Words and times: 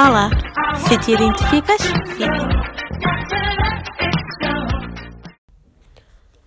Olá, 0.00 0.30
se 0.76 0.96
te 1.00 1.10
identificas, 1.10 1.82
fica. 2.14 2.48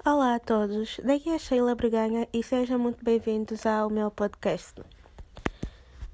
Olá 0.06 0.36
a 0.36 0.40
todos, 0.40 1.02
daqui 1.04 1.30
é 1.30 1.36
a 1.36 1.38
Sheila 1.38 1.76
Breganha 1.76 2.30
e 2.32 2.42
sejam 2.42 2.80
muito 2.80 3.04
bem-vindos 3.04 3.66
ao 3.66 3.90
meu 3.90 4.10
podcast. 4.10 4.82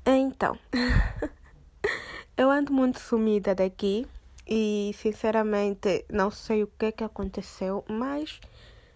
Então, 0.04 0.58
eu 2.36 2.50
ando 2.50 2.73
muito 2.73 3.00
sumida 3.00 3.54
daqui 3.54 4.08
e 4.48 4.92
sinceramente 4.96 6.06
não 6.12 6.32
sei 6.32 6.64
o 6.64 6.72
que 6.76 6.92
que 6.92 7.04
aconteceu, 7.04 7.86
mas 7.88 8.42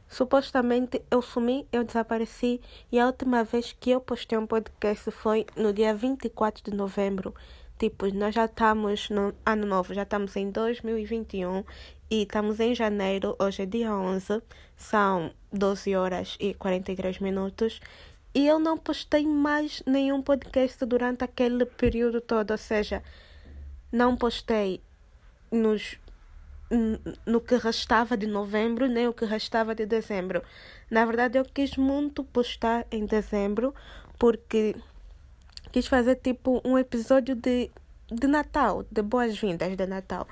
supostamente 0.10 1.00
eu 1.12 1.22
sumi, 1.22 1.68
eu 1.72 1.84
desapareci 1.84 2.60
e 2.92 3.00
a 3.00 3.06
última 3.06 3.44
vez 3.44 3.72
que 3.80 3.92
eu 3.92 4.02
postei 4.02 4.36
um 4.36 4.48
podcast 4.48 5.12
foi 5.12 5.46
no 5.56 5.72
dia 5.72 5.94
24 5.94 6.72
de 6.72 6.76
novembro. 6.76 7.36
Tipo, 7.82 8.14
nós 8.14 8.36
já 8.36 8.46
estamos 8.46 9.10
no 9.10 9.34
ano 9.44 9.66
novo, 9.66 9.92
já 9.92 10.04
estamos 10.04 10.36
em 10.36 10.52
2021 10.52 11.64
e 12.12 12.22
estamos 12.22 12.60
em 12.60 12.76
janeiro, 12.76 13.36
hoje 13.40 13.64
é 13.64 13.66
dia 13.66 13.92
11, 13.92 14.40
são 14.78 15.34
12 15.52 15.96
horas 15.96 16.38
e 16.40 16.54
43 16.54 17.18
minutos. 17.18 17.82
E 18.36 18.46
eu 18.46 18.60
não 18.60 18.78
postei 18.78 19.26
mais 19.26 19.82
nenhum 19.88 20.22
podcast 20.22 20.86
durante 20.86 21.24
aquele 21.24 21.66
período 21.66 22.22
todo, 22.22 22.52
ou 22.52 22.58
seja, 22.60 23.02
não 23.92 24.16
postei 24.16 24.80
nos 25.52 25.98
no 27.26 27.42
que 27.42 27.56
restava 27.56 28.16
de 28.16 28.28
novembro, 28.28 28.88
nem 28.88 29.08
o 29.08 29.14
que 29.14 29.26
restava 29.26 29.74
de 29.74 29.88
dezembro. 29.88 30.44
Na 30.88 31.04
verdade, 31.04 31.40
eu 31.40 31.46
quis 31.46 31.76
muito 31.78 32.24
postar 32.24 32.86
em 32.92 33.08
dezembro, 33.08 33.74
porque 34.20 34.76
quis 35.72 35.88
fazer 35.88 36.16
tipo 36.16 36.62
um 36.66 36.78
episódio 36.78 37.36
de, 37.36 37.72
de 38.12 38.28
Natal, 38.28 38.86
de 38.92 39.02
boas-vindas 39.02 39.76
de 39.76 39.86
Natal. 39.86 40.28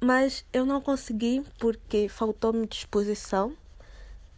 Mas 0.00 0.44
eu 0.52 0.64
não 0.64 0.80
consegui 0.80 1.44
porque 1.58 2.08
faltou-me 2.08 2.66
disposição. 2.66 3.52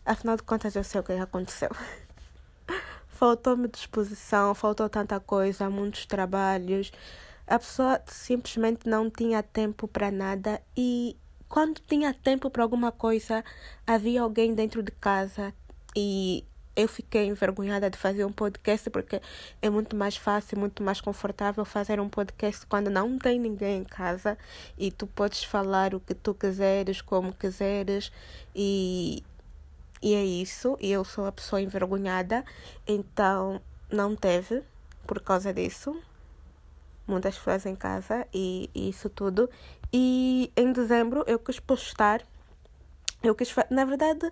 Afinal 0.05 0.37
de 0.37 0.43
contas, 0.43 0.75
eu 0.75 0.83
sei 0.83 1.01
o 1.01 1.05
que 1.05 1.13
aconteceu. 1.13 1.71
faltou-me 3.09 3.69
disposição, 3.69 4.55
faltou 4.55 4.89
tanta 4.89 5.21
coisa, 5.21 5.71
muitos 5.71 6.07
trabalhos. 6.07 6.91
A 7.47 7.59
pessoa 7.59 8.01
simplesmente 8.07 8.89
não 8.89 9.11
tinha 9.11 9.43
tempo 9.43 9.87
para 9.87 10.11
nada 10.11 10.61
e 10.77 11.17
quando 11.49 11.81
tinha 11.81 12.15
tempo 12.15 12.49
para 12.49 12.63
alguma 12.63 12.93
coisa, 12.93 13.45
havia 13.85 14.23
alguém 14.23 14.55
dentro 14.55 14.83
de 14.83 14.93
casa 14.93 15.53
e 15.97 16.45
eu 16.77 16.89
fiquei 16.89 17.27
envergonhada 17.27 17.91
de 17.91 17.99
fazer 17.99 18.25
um 18.25 18.33
podcast 18.33 18.89
porque 18.91 19.21
é 19.61 19.69
muito 19.69 19.97
mais 19.97 20.17
fácil, 20.17 20.59
muito 20.59 20.83
mais 20.83 21.01
confortável 21.01 21.65
fazer 21.65 22.01
um 22.01 22.09
podcast 22.09 22.65
quando 22.67 22.89
não 22.89 23.19
tem 23.19 23.39
ninguém 23.39 23.81
em 23.81 23.85
casa 23.85 24.39
e 24.79 24.91
tu 24.91 25.07
podes 25.07 25.45
falar 25.45 25.95
o 25.95 26.01
que 26.01 26.15
tu 26.15 26.33
quiseres, 26.33 27.01
como 27.01 27.33
quiseres 27.33 28.13
e, 28.55 29.23
e 30.01 30.15
é 30.15 30.25
isso. 30.25 30.77
E 30.81 30.91
eu 30.91 31.05
sou 31.05 31.27
a 31.27 31.33
pessoa 31.33 31.61
envergonhada, 31.61 32.45
então 32.87 33.61
não 33.91 34.15
teve 34.15 34.63
por 35.07 35.21
causa 35.21 35.53
disso. 35.53 36.01
Muitas 37.07 37.37
pessoas 37.37 37.67
em 37.67 37.75
casa 37.75 38.27
e, 38.33 38.71
e 38.75 38.89
isso 38.89 39.09
tudo. 39.11 39.51
E 39.93 40.53
em 40.57 40.73
dezembro 40.73 41.25
eu 41.27 41.39
quis 41.39 41.59
postar. 41.59 42.23
Eu 43.23 43.35
quis. 43.35 43.53
Na 43.69 43.85
verdade 43.85 44.31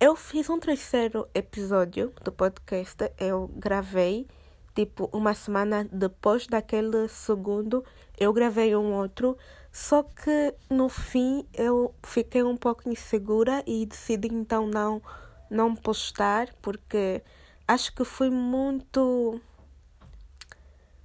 eu 0.00 0.16
fiz 0.16 0.50
um 0.50 0.58
terceiro 0.58 1.28
episódio 1.34 2.12
do 2.22 2.32
podcast. 2.32 2.96
Eu 3.18 3.48
gravei, 3.56 4.26
tipo, 4.74 5.08
uma 5.12 5.34
semana 5.34 5.88
depois 5.90 6.46
daquele 6.46 7.08
segundo, 7.08 7.84
eu 8.18 8.32
gravei 8.32 8.74
um 8.76 8.92
outro. 8.92 9.36
Só 9.72 10.02
que 10.02 10.54
no 10.70 10.88
fim 10.88 11.46
eu 11.52 11.94
fiquei 12.04 12.42
um 12.42 12.56
pouco 12.56 12.88
insegura 12.88 13.62
e 13.66 13.86
decidi 13.86 14.28
então 14.28 14.66
não, 14.66 15.02
não 15.50 15.74
postar, 15.74 16.54
porque 16.60 17.22
acho 17.66 17.94
que 17.94 18.04
foi 18.04 18.30
muito. 18.30 19.40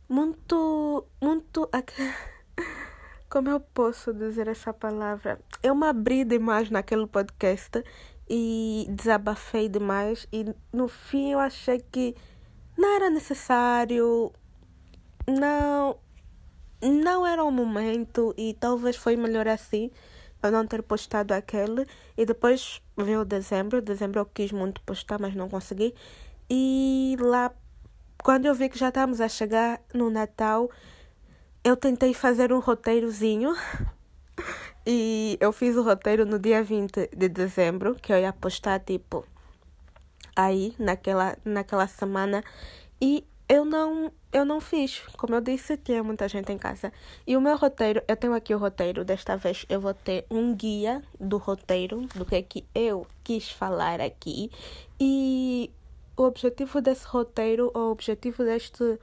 Muito. 0.08 1.06
Muito. 1.22 1.70
Como 3.30 3.50
eu 3.50 3.60
posso 3.60 4.12
dizer 4.12 4.48
essa 4.48 4.74
palavra? 4.74 5.40
Eu 5.62 5.76
me 5.76 5.86
abri 5.86 6.24
demais 6.24 6.70
naquele 6.72 7.06
podcast 7.06 7.84
e 8.30 8.86
desabafei 8.90 9.68
demais. 9.68 10.28
E 10.32 10.46
no 10.72 10.88
fim 10.88 11.32
eu 11.32 11.40
achei 11.40 11.80
que 11.92 12.16
não 12.78 12.96
era 12.96 13.10
necessário, 13.10 14.32
não, 15.28 15.98
não 16.82 17.26
era 17.26 17.44
o 17.44 17.52
momento. 17.52 18.34
E 18.38 18.54
talvez 18.60 18.96
foi 18.96 19.16
melhor 19.16 19.48
assim 19.48 19.92
eu 20.42 20.52
não 20.52 20.66
ter 20.66 20.82
postado 20.84 21.34
aquele. 21.34 21.86
E 22.18 22.26
depois 22.26 22.82
veio 22.96 23.26
dezembro, 23.26 23.82
dezembro 23.82 24.20
eu 24.20 24.26
quis 24.26 24.52
muito 24.52 24.82
postar 24.82 25.20
mas 25.20 25.36
não 25.36 25.50
consegui. 25.50 25.94
E 26.50 27.18
lá 27.20 27.52
quando 28.24 28.46
eu 28.46 28.54
vi 28.54 28.70
que 28.70 28.78
já 28.78 28.90
estávamos 28.90 29.22
a 29.22 29.30
chegar 29.30 29.82
no 29.94 30.10
Natal 30.10 30.70
eu 31.64 31.76
tentei 31.76 32.14
fazer 32.14 32.52
um 32.52 32.60
roteirozinho 32.60 33.54
e 34.92 35.38
eu 35.40 35.54
fiz 35.54 35.78
o 35.78 35.84
roteiro 35.84 36.26
no 36.26 36.40
dia 36.40 36.64
20 36.64 37.12
de 37.16 37.30
dezembro, 37.30 37.94
que 37.94 38.12
eu 38.12 38.18
ia 38.18 38.34
postar, 38.34 38.80
tipo, 38.80 39.24
aí, 40.36 40.74
naquela, 40.80 41.38
naquela 41.46 41.88
semana. 41.88 42.44
E 43.00 43.24
eu 43.48 43.64
não, 43.64 44.12
eu 44.34 44.44
não 44.44 44.60
fiz. 44.60 45.04
Como 45.16 45.36
eu 45.36 45.42
disse, 45.42 45.78
tinha 45.78 46.02
muita 46.02 46.28
gente 46.28 46.52
em 46.52 46.58
casa. 46.58 46.92
E 47.28 47.38
o 47.38 47.42
meu 47.42 47.56
roteiro, 47.56 48.02
eu 48.08 48.18
tenho 48.18 48.34
aqui 48.34 48.52
o 48.56 48.58
roteiro. 48.58 49.06
Desta 49.06 49.38
vez 49.38 49.64
eu 49.70 49.80
vou 49.80 49.94
ter 49.94 50.26
um 50.28 50.56
guia 50.56 51.04
do 51.20 51.38
roteiro, 51.38 52.08
do 52.16 52.26
que 52.26 52.38
é 52.38 52.42
que 52.42 52.66
eu 52.74 53.06
quis 53.24 53.52
falar 53.52 54.02
aqui. 54.02 54.50
E 55.00 55.70
o 56.18 56.24
objetivo 56.24 56.82
desse 56.82 57.06
roteiro, 57.06 57.72
o 57.76 57.92
objetivo 57.92 58.44
deste 58.44 58.98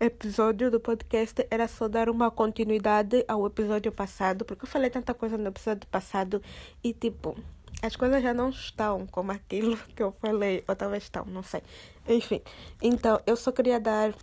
episódio 0.00 0.70
do 0.70 0.80
podcast 0.80 1.46
era 1.50 1.68
só 1.68 1.86
dar 1.86 2.08
uma 2.08 2.30
continuidade 2.30 3.22
ao 3.28 3.46
episódio 3.46 3.92
passado, 3.92 4.46
porque 4.46 4.64
eu 4.64 4.68
falei 4.68 4.88
tanta 4.88 5.12
coisa 5.12 5.36
no 5.36 5.48
episódio 5.48 5.86
passado 5.88 6.42
e 6.82 6.94
tipo, 6.94 7.36
as 7.82 7.94
coisas 7.96 8.22
já 8.22 8.32
não 8.32 8.48
estão 8.48 9.06
como 9.06 9.30
aquilo 9.30 9.76
que 9.94 10.02
eu 10.02 10.10
falei, 10.12 10.64
ou 10.66 10.74
talvez 10.74 11.02
estão, 11.02 11.26
não 11.26 11.42
sei. 11.42 11.62
Enfim, 12.08 12.40
então 12.80 13.20
eu 13.26 13.36
só 13.36 13.52
queria 13.52 13.78
dar 13.78 14.14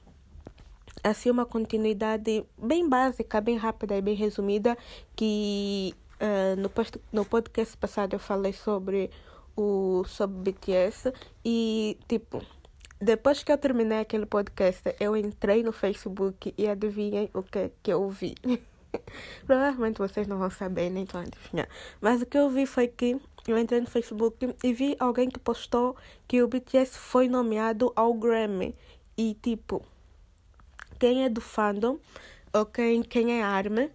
assim 1.04 1.30
uma 1.30 1.46
continuidade 1.46 2.44
bem 2.58 2.90
básica, 2.90 3.40
bem 3.40 3.56
rápida 3.56 3.96
e 3.96 4.02
bem 4.02 4.16
resumida, 4.16 4.76
que 5.16 5.94
uh, 6.20 6.60
no, 6.60 6.70
post, 6.70 7.00
no 7.14 7.24
podcast 7.24 7.78
passado 7.78 8.14
eu 8.14 8.20
falei 8.20 8.52
sobre 8.52 9.12
o 9.56 10.04
sobre 10.06 10.52
BTS 10.52 11.12
e 11.44 11.98
tipo 12.08 12.44
depois 13.00 13.44
que 13.44 13.52
eu 13.52 13.58
terminei 13.58 14.00
aquele 14.00 14.26
podcast, 14.26 14.96
eu 15.00 15.16
entrei 15.16 15.62
no 15.62 15.72
Facebook 15.72 16.54
e 16.58 16.68
adivinhem 16.68 17.30
o 17.34 17.44
que, 17.44 17.72
que 17.84 17.94
eu 17.94 18.10
vi. 18.10 18.36
Provavelmente 19.46 20.00
vocês 20.00 20.28
não 20.28 20.40
vão 20.40 20.50
saber, 20.50 20.90
nem 20.90 21.06
vão 21.06 21.22
adivinhar. 21.22 21.68
Mas 22.02 22.22
o 22.22 22.26
que 22.26 22.38
eu 22.38 22.50
vi 22.50 22.66
foi 22.66 22.88
que 22.88 23.20
eu 23.48 23.58
entrei 23.58 23.80
no 23.80 23.88
Facebook 23.88 24.56
e 24.64 24.74
vi 24.74 24.96
alguém 25.00 25.30
que 25.30 25.40
postou 25.40 25.96
que 26.28 26.42
o 26.42 26.48
BTS 26.48 26.98
foi 26.98 27.28
nomeado 27.28 27.94
ao 27.96 28.14
Grammy. 28.14 28.76
E 29.16 29.36
tipo, 29.36 29.86
quem 31.00 31.24
é 31.24 31.30
do 31.30 31.42
fandom, 31.42 32.00
ou 32.52 32.66
quem, 32.66 33.04
quem 33.04 33.40
é 33.40 33.44
ARMY, 33.44 33.92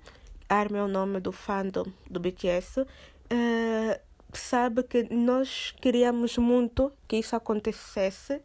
ARMY 0.49 0.79
é 0.79 0.83
o 0.83 0.89
nome 0.89 1.19
do 1.19 1.33
fandom 1.33 1.87
do 2.09 2.21
BTS, 2.21 2.81
uh, 2.81 2.87
eh, 3.31 4.01
sabe 4.33 4.83
que 4.85 5.13
nós 5.13 5.75
queríamos 5.81 6.39
muito 6.39 6.93
que 7.09 7.17
isso 7.17 7.35
acontecesse 7.35 8.41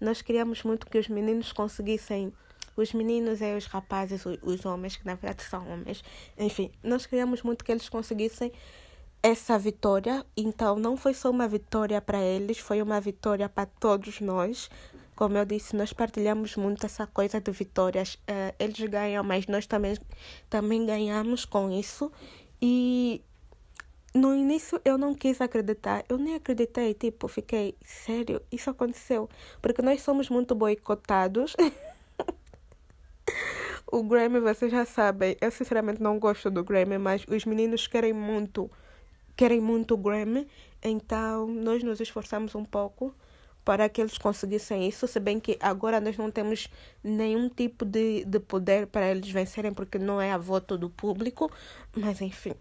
nós 0.00 0.22
queríamos 0.22 0.62
muito 0.62 0.86
que 0.86 0.98
os 0.98 1.08
meninos 1.08 1.52
conseguissem. 1.52 2.32
Os 2.76 2.92
meninos 2.92 3.40
e 3.40 3.54
os 3.54 3.66
rapazes, 3.66 4.24
os 4.42 4.66
homens, 4.66 4.96
que 4.96 5.06
na 5.06 5.14
verdade 5.14 5.44
são 5.44 5.64
homens. 5.68 6.02
Enfim, 6.36 6.72
nós 6.82 7.06
queríamos 7.06 7.42
muito 7.42 7.64
que 7.64 7.70
eles 7.70 7.88
conseguissem 7.88 8.52
essa 9.22 9.58
vitória. 9.58 10.26
Então, 10.36 10.76
não 10.76 10.96
foi 10.96 11.14
só 11.14 11.30
uma 11.30 11.46
vitória 11.46 12.00
para 12.00 12.20
eles, 12.20 12.58
foi 12.58 12.82
uma 12.82 13.00
vitória 13.00 13.48
para 13.48 13.64
todos 13.64 14.20
nós. 14.20 14.68
Como 15.16 15.38
eu 15.38 15.44
disse, 15.44 15.76
nós 15.76 15.92
partilhamos 15.92 16.56
muito 16.56 16.84
essa 16.84 17.06
coisa 17.06 17.40
de 17.40 17.50
vitórias. 17.52 18.14
Uh, 18.14 18.54
eles 18.58 18.78
ganham, 18.90 19.22
mas 19.22 19.46
nós 19.46 19.66
também, 19.66 19.96
também 20.50 20.84
ganhamos 20.84 21.44
com 21.44 21.70
isso. 21.70 22.10
E 22.60 23.22
no 24.14 24.34
início 24.34 24.80
eu 24.84 24.96
não 24.96 25.12
quis 25.12 25.40
acreditar, 25.40 26.04
eu 26.08 26.16
nem 26.16 26.36
acreditei, 26.36 26.94
tipo, 26.94 27.26
fiquei, 27.26 27.74
sério, 27.84 28.40
isso 28.50 28.70
aconteceu. 28.70 29.28
Porque 29.60 29.82
nós 29.82 30.02
somos 30.02 30.30
muito 30.30 30.54
boicotados. 30.54 31.56
o 33.90 34.02
Grammy, 34.04 34.38
vocês 34.38 34.70
já 34.70 34.84
sabem, 34.84 35.36
eu 35.40 35.50
sinceramente 35.50 36.00
não 36.00 36.18
gosto 36.18 36.50
do 36.50 36.62
Grammy, 36.62 36.96
mas 36.96 37.24
os 37.28 37.44
meninos 37.44 37.88
querem 37.88 38.12
muito, 38.12 38.70
querem 39.36 39.60
muito 39.60 39.94
o 39.94 39.96
Grammy, 39.96 40.46
então 40.82 41.48
nós 41.48 41.82
nos 41.82 42.00
esforçamos 42.00 42.54
um 42.54 42.64
pouco 42.64 43.12
para 43.64 43.88
que 43.88 44.00
eles 44.00 44.18
conseguissem 44.18 44.86
isso, 44.86 45.08
se 45.08 45.18
bem 45.18 45.40
que 45.40 45.56
agora 45.60 46.00
nós 46.00 46.18
não 46.18 46.30
temos 46.30 46.68
nenhum 47.02 47.48
tipo 47.48 47.84
de, 47.84 48.24
de 48.24 48.38
poder 48.38 48.86
para 48.86 49.10
eles 49.10 49.30
vencerem, 49.30 49.72
porque 49.72 49.98
não 49.98 50.20
é 50.20 50.32
a 50.32 50.38
voto 50.38 50.76
do 50.76 50.90
público, 50.90 51.50
mas 51.96 52.20
enfim. 52.20 52.52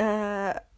Uh, 0.00 0.68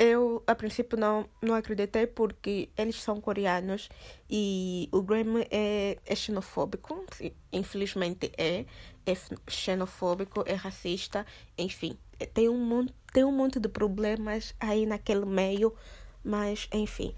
eu, 0.00 0.42
a 0.46 0.54
princípio, 0.54 0.98
não, 0.98 1.28
não 1.42 1.54
acreditei 1.54 2.06
porque 2.06 2.70
eles 2.74 2.96
são 2.96 3.20
coreanos 3.20 3.90
e 4.30 4.88
o 4.90 5.02
Grammy 5.02 5.46
é, 5.50 5.98
é 6.06 6.14
xenofóbico, 6.14 7.04
infelizmente 7.52 8.32
é, 8.38 8.64
é 9.04 9.14
xenofóbico, 9.46 10.42
é 10.46 10.54
racista, 10.54 11.26
enfim, 11.58 11.98
tem 12.32 12.48
um, 12.48 12.86
tem 13.12 13.24
um 13.24 13.32
monte 13.32 13.60
de 13.60 13.68
problemas 13.68 14.54
aí 14.58 14.86
naquele 14.86 15.26
meio, 15.26 15.74
mas 16.24 16.66
enfim. 16.72 17.14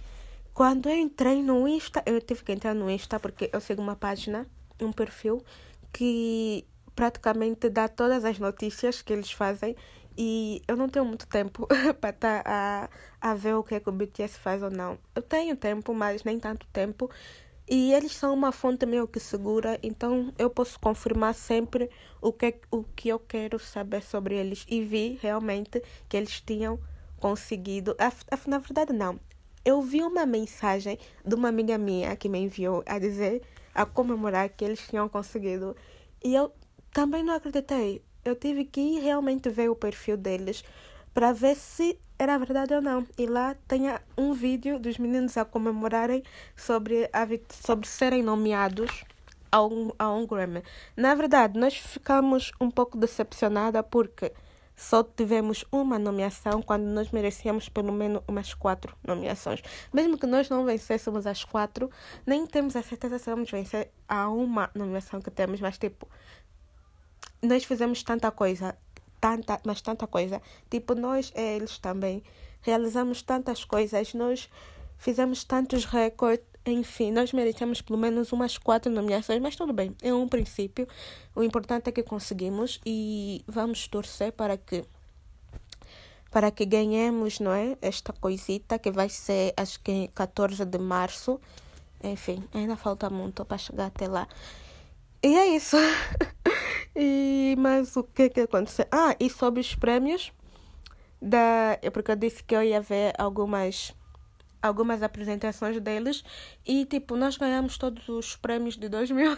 Quando 0.52 0.88
eu 0.88 0.96
entrei 0.96 1.40
no 1.40 1.68
Insta, 1.68 2.02
eu 2.04 2.20
tive 2.20 2.42
que 2.42 2.50
entrar 2.50 2.74
no 2.74 2.90
Insta 2.90 3.20
porque 3.20 3.48
eu 3.52 3.60
sigo 3.60 3.80
uma 3.80 3.94
página, 3.94 4.44
um 4.80 4.90
perfil, 4.90 5.40
que 5.92 6.66
praticamente 6.96 7.70
dá 7.70 7.88
todas 7.88 8.24
as 8.24 8.40
notícias 8.40 9.02
que 9.02 9.12
eles 9.12 9.30
fazem 9.30 9.76
e 10.16 10.62
eu 10.68 10.76
não 10.76 10.88
tenho 10.88 11.04
muito 11.04 11.26
tempo 11.26 11.66
para 12.00 12.10
estar 12.10 12.42
tá 12.42 12.90
a, 13.20 13.30
a 13.30 13.34
ver 13.34 13.54
o 13.54 13.62
que, 13.62 13.74
é 13.74 13.80
que 13.80 13.88
o 13.88 13.92
BTS 13.92 14.38
faz 14.38 14.62
ou 14.62 14.70
não. 14.70 14.98
Eu 15.14 15.22
tenho 15.22 15.56
tempo, 15.56 15.94
mas 15.94 16.24
nem 16.24 16.38
tanto 16.38 16.66
tempo. 16.72 17.10
E 17.68 17.92
eles 17.94 18.14
são 18.14 18.34
uma 18.34 18.52
fonte 18.52 18.84
meio 18.84 19.06
que 19.08 19.20
segura, 19.20 19.78
então 19.82 20.32
eu 20.38 20.50
posso 20.50 20.78
confirmar 20.80 21.34
sempre 21.34 21.88
o 22.20 22.32
que, 22.32 22.56
o 22.70 22.84
que 22.84 23.08
eu 23.08 23.18
quero 23.18 23.58
saber 23.58 24.02
sobre 24.02 24.34
eles. 24.34 24.66
E 24.68 24.82
vi 24.82 25.18
realmente 25.22 25.82
que 26.08 26.16
eles 26.16 26.40
tinham 26.40 26.78
conseguido. 27.18 27.96
Na 28.46 28.58
verdade, 28.58 28.92
não 28.92 29.18
eu 29.64 29.80
vi 29.80 30.02
uma 30.02 30.26
mensagem 30.26 30.98
de 31.24 31.34
uma 31.34 31.48
amiga 31.48 31.78
minha 31.78 32.14
que 32.16 32.28
me 32.28 32.38
enviou 32.38 32.82
a 32.86 32.98
dizer, 32.98 33.42
a 33.74 33.86
comemorar 33.86 34.48
que 34.48 34.64
eles 34.64 34.86
tinham 34.86 35.08
conseguido. 35.08 35.76
E 36.24 36.34
eu 36.34 36.52
também 36.92 37.22
não 37.22 37.34
acreditei. 37.34 38.02
Eu 38.24 38.36
tive 38.36 38.64
que 38.64 39.00
realmente 39.00 39.50
ver 39.50 39.68
o 39.68 39.76
perfil 39.76 40.16
deles 40.16 40.64
para 41.12 41.32
ver 41.32 41.56
se 41.56 41.98
era 42.18 42.38
verdade 42.38 42.72
ou 42.74 42.80
não. 42.80 43.06
E 43.18 43.26
lá 43.26 43.56
tem 43.66 43.82
um 44.16 44.32
vídeo 44.32 44.78
dos 44.78 44.96
meninos 44.98 45.36
a 45.36 45.44
comemorarem 45.44 46.22
sobre, 46.56 47.10
a, 47.12 47.26
sobre 47.50 47.88
serem 47.88 48.22
nomeados 48.22 49.04
a 49.50 49.62
um, 49.62 49.90
a 49.98 50.10
um 50.10 50.26
Grammy. 50.26 50.62
Na 50.96 51.14
verdade, 51.14 51.58
nós 51.58 51.74
ficamos 51.74 52.52
um 52.60 52.70
pouco 52.70 52.96
decepcionadas 52.96 53.84
porque 53.90 54.32
só 54.74 55.02
tivemos 55.02 55.64
uma 55.70 55.98
nomeação 55.98 56.62
quando 56.62 56.84
nós 56.84 57.10
merecíamos 57.10 57.68
pelo 57.68 57.92
menos 57.92 58.22
umas 58.26 58.54
quatro 58.54 58.96
nomeações. 59.06 59.62
Mesmo 59.92 60.16
que 60.16 60.26
nós 60.26 60.48
não 60.48 60.64
vencêssemos 60.64 61.26
as 61.26 61.44
quatro, 61.44 61.90
nem 62.26 62.46
temos 62.46 62.74
a 62.74 62.82
certeza 62.82 63.18
se 63.18 63.30
vamos 63.30 63.50
vencer 63.50 63.90
a 64.08 64.28
uma 64.28 64.70
nomeação 64.74 65.20
que 65.20 65.30
temos, 65.30 65.60
mas 65.60 65.76
tipo, 65.76 66.08
nós 67.42 67.64
fizemos 67.64 68.02
tanta 68.02 68.30
coisa, 68.30 68.76
tanta, 69.20 69.60
mas 69.64 69.80
tanta 69.80 70.06
coisa. 70.06 70.40
Tipo, 70.70 70.94
nós, 70.94 71.32
eles 71.34 71.78
também, 71.78 72.22
realizamos 72.60 73.22
tantas 73.22 73.64
coisas, 73.64 74.14
nós 74.14 74.48
fizemos 74.98 75.44
tantos 75.44 75.84
recordes 75.84 76.52
enfim, 76.64 77.10
nós 77.10 77.32
merecemos 77.32 77.82
pelo 77.82 77.98
menos 77.98 78.32
umas 78.32 78.56
quatro 78.56 78.90
nomeações, 78.90 79.40
mas 79.40 79.56
tudo 79.56 79.72
bem, 79.72 79.96
é 80.00 80.14
um 80.14 80.28
princípio. 80.28 80.86
O 81.34 81.42
importante 81.42 81.88
é 81.88 81.92
que 81.92 82.04
conseguimos 82.04 82.80
e 82.86 83.44
vamos 83.48 83.88
torcer 83.88 84.32
para 84.32 84.56
que 84.56 84.84
para 86.30 86.50
que 86.50 86.64
ganhemos, 86.64 87.40
não 87.40 87.52
é? 87.52 87.76
Esta 87.82 88.12
coisita 88.12 88.78
que 88.78 88.90
vai 88.90 89.08
ser 89.08 89.52
acho 89.56 89.80
que 89.80 90.08
14 90.14 90.64
de 90.64 90.78
março. 90.78 91.40
Enfim, 92.02 92.42
ainda 92.54 92.76
falta 92.76 93.10
muito 93.10 93.44
para 93.44 93.58
chegar 93.58 93.86
até 93.86 94.08
lá. 94.08 94.26
E 95.24 95.36
é 95.36 95.46
isso. 95.54 95.76
e 96.96 97.54
mas 97.56 97.96
o 97.96 98.02
que 98.02 98.28
que 98.28 98.40
aconteceu? 98.40 98.86
Ah, 98.90 99.14
e 99.20 99.30
sobre 99.30 99.60
os 99.60 99.74
prêmios 99.74 100.32
da, 101.20 101.78
é 101.80 101.90
porque 101.90 102.10
eu 102.10 102.16
disse 102.16 102.42
que 102.42 102.54
eu 102.56 102.62
ia 102.62 102.80
ver 102.80 103.12
algumas 103.16 103.94
algumas 104.60 105.02
apresentações 105.02 105.80
deles 105.80 106.24
e 106.66 106.84
tipo 106.84 107.16
nós 107.16 107.36
ganhamos 107.36 107.78
todos 107.78 108.08
os 108.08 108.36
prêmios 108.36 108.76
de 108.76 108.88
2000 108.88 109.36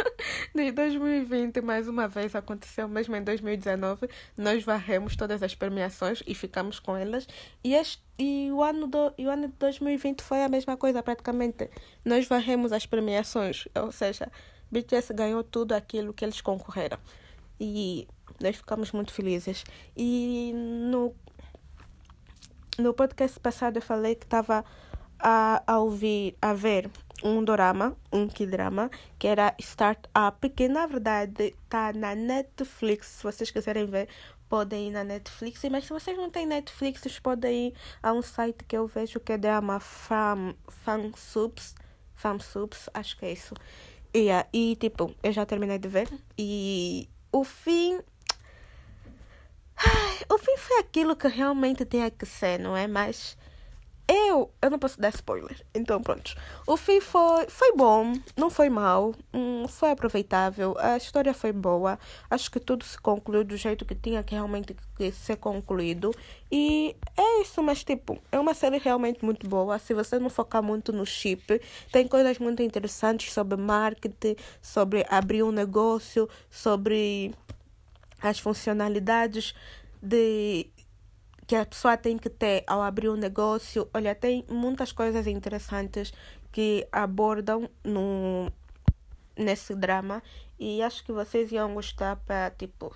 de 0.54 0.72
2020 0.72 1.62
mais 1.62 1.88
uma 1.88 2.06
vez 2.06 2.34
aconteceu 2.34 2.86
mesmo 2.86 3.16
em 3.16 3.24
2019 3.24 4.06
nós 4.36 4.62
varremos 4.64 5.16
todas 5.16 5.42
as 5.42 5.54
premiações 5.54 6.22
e 6.26 6.34
ficamos 6.34 6.78
com 6.78 6.94
elas 6.94 7.26
e 7.64 7.74
este 7.74 8.02
e 8.18 8.50
o 8.52 8.62
ano 8.62 8.86
do 8.86 9.14
e 9.16 9.26
o 9.26 9.30
ano 9.30 9.48
de 9.48 9.54
2020 9.54 10.22
foi 10.22 10.42
a 10.42 10.48
mesma 10.48 10.76
coisa 10.76 11.02
praticamente 11.02 11.70
nós 12.04 12.26
varremos 12.26 12.70
as 12.70 12.84
premiações 12.84 13.66
ou 13.74 13.90
seja 13.90 14.30
BTS 14.70 15.12
ganhou 15.14 15.42
tudo 15.44 15.72
aquilo 15.72 16.12
que 16.12 16.24
eles 16.24 16.40
concorreram 16.40 16.98
e 17.58 18.06
nós 18.40 18.56
ficamos 18.56 18.92
muito 18.92 19.12
felizes 19.12 19.64
e 19.96 20.52
no 20.54 21.14
no 22.78 22.92
podcast 22.92 23.40
passado 23.40 23.78
eu 23.78 23.82
falei 23.82 24.14
que 24.14 24.24
estava 24.24 24.64
a, 25.18 25.62
a 25.66 25.78
ouvir, 25.78 26.36
a 26.42 26.52
ver 26.52 26.90
um 27.24 27.42
drama, 27.42 27.96
um 28.12 28.28
K-drama, 28.28 28.90
que 29.18 29.26
era 29.26 29.54
Startup, 29.58 30.48
que 30.50 30.68
na 30.68 30.86
verdade 30.86 31.54
está 31.64 31.92
na 31.92 32.14
Netflix. 32.14 33.06
Se 33.06 33.22
vocês 33.22 33.50
quiserem 33.50 33.86
ver, 33.86 34.08
podem 34.48 34.88
ir 34.88 34.90
na 34.90 35.04
Netflix. 35.04 35.62
Mas 35.70 35.84
se 35.84 35.90
vocês 35.90 36.16
não 36.16 36.30
têm 36.30 36.46
Netflix, 36.46 37.00
vocês 37.00 37.18
podem 37.18 37.68
ir 37.68 37.74
a 38.02 38.12
um 38.12 38.22
site 38.22 38.64
que 38.64 38.76
eu 38.76 38.86
vejo 38.86 39.20
que 39.20 39.32
é 39.32 39.38
drama 39.38 39.80
Fam, 39.80 40.54
Fansubs. 40.68 41.74
Fansubs, 42.14 42.88
acho 42.94 43.16
que 43.18 43.26
é 43.26 43.32
isso. 43.32 43.54
Yeah, 44.16 44.48
e 44.50 44.76
tipo, 44.76 45.14
eu 45.22 45.30
já 45.30 45.44
terminei 45.44 45.78
de 45.78 45.88
ver. 45.88 46.08
E 46.38 47.06
o 47.30 47.44
fim 47.44 48.00
o 50.30 50.38
fim 50.38 50.56
foi 50.56 50.78
aquilo 50.78 51.14
que 51.14 51.28
realmente 51.28 51.84
tinha 51.84 52.10
que 52.10 52.24
ser, 52.24 52.58
não 52.58 52.74
é? 52.74 52.86
Mas 52.86 53.36
eu, 54.08 54.50
eu 54.62 54.70
não 54.70 54.78
posso 54.78 55.00
dar 55.00 55.08
spoiler. 55.08 55.60
Então, 55.74 56.00
pronto. 56.00 56.34
O 56.66 56.76
fim 56.76 57.00
foi, 57.00 57.46
foi 57.48 57.72
bom, 57.74 58.12
não 58.36 58.48
foi 58.48 58.70
mal, 58.70 59.14
hum, 59.34 59.66
foi 59.66 59.90
aproveitável, 59.90 60.76
a 60.78 60.96
história 60.96 61.34
foi 61.34 61.52
boa. 61.52 61.98
Acho 62.30 62.50
que 62.50 62.60
tudo 62.60 62.84
se 62.84 62.98
concluiu 62.98 63.42
do 63.42 63.56
jeito 63.56 63.84
que 63.84 63.94
tinha 63.94 64.22
que 64.22 64.34
realmente 64.34 64.76
ser 65.12 65.36
concluído. 65.36 66.14
E 66.50 66.94
é 67.16 67.42
isso, 67.42 67.60
mas 67.62 67.82
tipo, 67.82 68.18
é 68.30 68.38
uma 68.38 68.54
série 68.54 68.78
realmente 68.78 69.24
muito 69.24 69.48
boa. 69.48 69.78
Se 69.78 69.92
você 69.92 70.18
não 70.18 70.30
focar 70.30 70.62
muito 70.62 70.92
no 70.92 71.04
chip, 71.04 71.60
tem 71.90 72.06
coisas 72.06 72.38
muito 72.38 72.62
interessantes 72.62 73.32
sobre 73.32 73.56
marketing, 73.56 74.36
sobre 74.62 75.04
abrir 75.10 75.42
um 75.42 75.50
negócio, 75.50 76.28
sobre 76.48 77.34
as 78.22 78.38
funcionalidades 78.38 79.52
de 80.00 80.66
que 81.46 81.54
a 81.54 81.64
pessoa 81.64 81.96
tem 81.96 82.18
que 82.18 82.28
ter 82.28 82.64
ao 82.66 82.82
abrir 82.82 83.08
um 83.08 83.16
negócio. 83.16 83.88
Olha, 83.94 84.14
tem 84.14 84.44
muitas 84.48 84.92
coisas 84.92 85.26
interessantes 85.26 86.12
que 86.52 86.86
abordam 86.90 87.68
no, 87.84 88.50
nesse 89.36 89.74
drama 89.74 90.22
e 90.58 90.82
acho 90.82 91.04
que 91.04 91.12
vocês 91.12 91.52
iam 91.52 91.74
gostar 91.74 92.16
para 92.16 92.50
tipo 92.50 92.94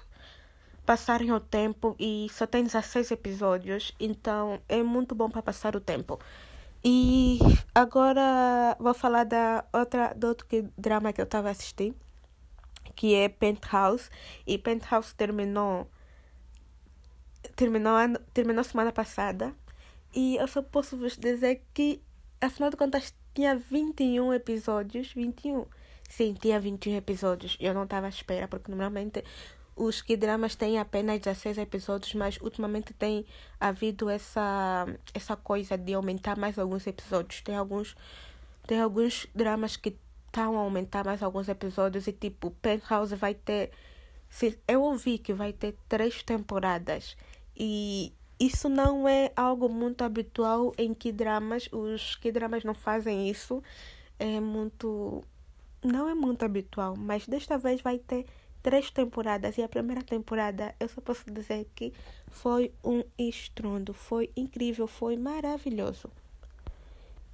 passarem 0.85 1.30
o 1.30 1.38
tempo 1.38 1.95
e 1.99 2.26
só 2.30 2.47
tem 2.47 2.64
16 2.64 3.12
episódios, 3.12 3.95
então 4.00 4.61
é 4.69 4.83
muito 4.83 5.14
bom 5.14 5.30
para 5.30 5.42
passar 5.42 5.76
o 5.76 5.80
tempo. 5.80 6.19
E 6.83 7.38
agora 7.75 8.76
vou 8.80 8.95
falar 8.95 9.25
da 9.25 9.64
outra 9.73 10.14
do 10.14 10.28
outro 10.28 10.47
drama 10.76 11.12
que 11.12 11.21
eu 11.21 11.26
estava 11.26 11.50
assistindo 11.50 11.95
que 13.00 13.14
é 13.14 13.30
Penthouse. 13.30 14.11
E 14.47 14.59
Penthouse 14.59 15.14
terminou. 15.14 15.88
Terminou, 17.57 17.95
terminou 18.33 18.65
semana 18.65 18.93
passada. 18.93 19.55
E 20.15 20.37
eu 20.37 20.47
só 20.49 20.63
posso 20.63 20.97
vos 20.97 21.17
dizer 21.17 21.63
que, 21.73 22.03
afinal 22.41 22.71
de 22.71 22.77
contas, 22.77 23.15
tinha 23.35 23.57
21 23.57 24.35
episódios. 24.35 25.13
21? 25.13 25.67
Sim, 26.09 26.35
tinha 26.35 26.59
21 26.59 26.97
episódios. 26.97 27.57
Eu 27.61 27.73
não 27.73 27.85
estava 27.85 28.07
à 28.07 28.09
espera, 28.09 28.49
porque 28.49 28.71
normalmente 28.71 29.25
os 29.77 30.03
K-dramas 30.03 30.55
têm 30.55 30.79
apenas 30.79 31.21
16 31.21 31.59
episódios, 31.59 32.13
mas 32.15 32.39
ultimamente 32.41 32.93
tem 32.93 33.25
havido 33.59 34.11
essa, 34.11 34.87
essa 35.15 35.37
coisa 35.37 35.79
de 35.79 35.95
aumentar 35.95 36.37
mais 36.37 36.59
alguns 36.59 36.87
episódios. 36.87 37.41
Tem 37.41 37.57
alguns, 37.57 37.97
tem 38.67 38.81
alguns 38.81 39.27
dramas 39.35 39.77
que 39.77 39.97
estão 40.27 40.59
a 40.59 40.61
aumentar 40.61 41.05
mais 41.05 41.23
alguns 41.23 41.49
episódios 41.49 42.07
e 42.07 42.13
tipo, 42.13 42.51
Penthouse 42.63 43.15
vai 43.17 43.35
ter. 43.35 43.71
Eu 44.67 44.83
ouvi 44.83 45.19
que 45.19 45.33
vai 45.33 45.53
ter 45.53 45.77
três 45.89 46.23
temporadas. 46.23 47.17
E 47.57 48.13
isso 48.39 48.69
não 48.69 49.07
é 49.07 49.33
algo 49.37 49.69
muito 49.69 50.03
habitual 50.03 50.73
em 50.79 50.95
que 50.95 51.13
dramas. 51.13 51.69
Os 51.73 52.17
que 52.17 52.33
dramas 52.33 52.65
não 52.65 52.75
fazem 52.75 53.29
isso. 53.29 53.63
É 54.19 54.41
muito. 54.41 55.23
Não 55.83 56.09
é 56.09 56.15
muito 56.15 56.45
habitual, 56.45 56.95
mas 56.97 57.27
desta 57.27 57.57
vez 57.57 57.81
vai 57.81 57.99
ter 57.99 58.27
três 58.63 58.91
temporadas 58.91 59.57
e 59.57 59.63
a 59.63 59.69
primeira 59.69 60.03
temporada 60.03 60.75
eu 60.79 60.89
só 60.89 61.01
posso 61.01 61.31
dizer 61.31 61.67
que 61.75 61.93
foi 62.31 62.73
um 62.85 63.03
estrondo, 63.19 63.95
foi 63.95 64.31
incrível, 64.37 64.87
foi 64.87 65.17
maravilhoso. 65.17 66.11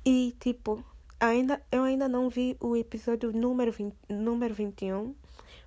E 0.05 0.37
tipo, 0.39 0.85
ainda, 1.19 1.61
eu 1.73 1.83
ainda 1.83 2.09
não 2.09 2.29
vi 2.29 2.57
o 2.61 2.77
episódio 2.77 3.33
número, 3.33 3.73
20, 3.73 3.95
número 4.09 4.55
21, 4.55 5.15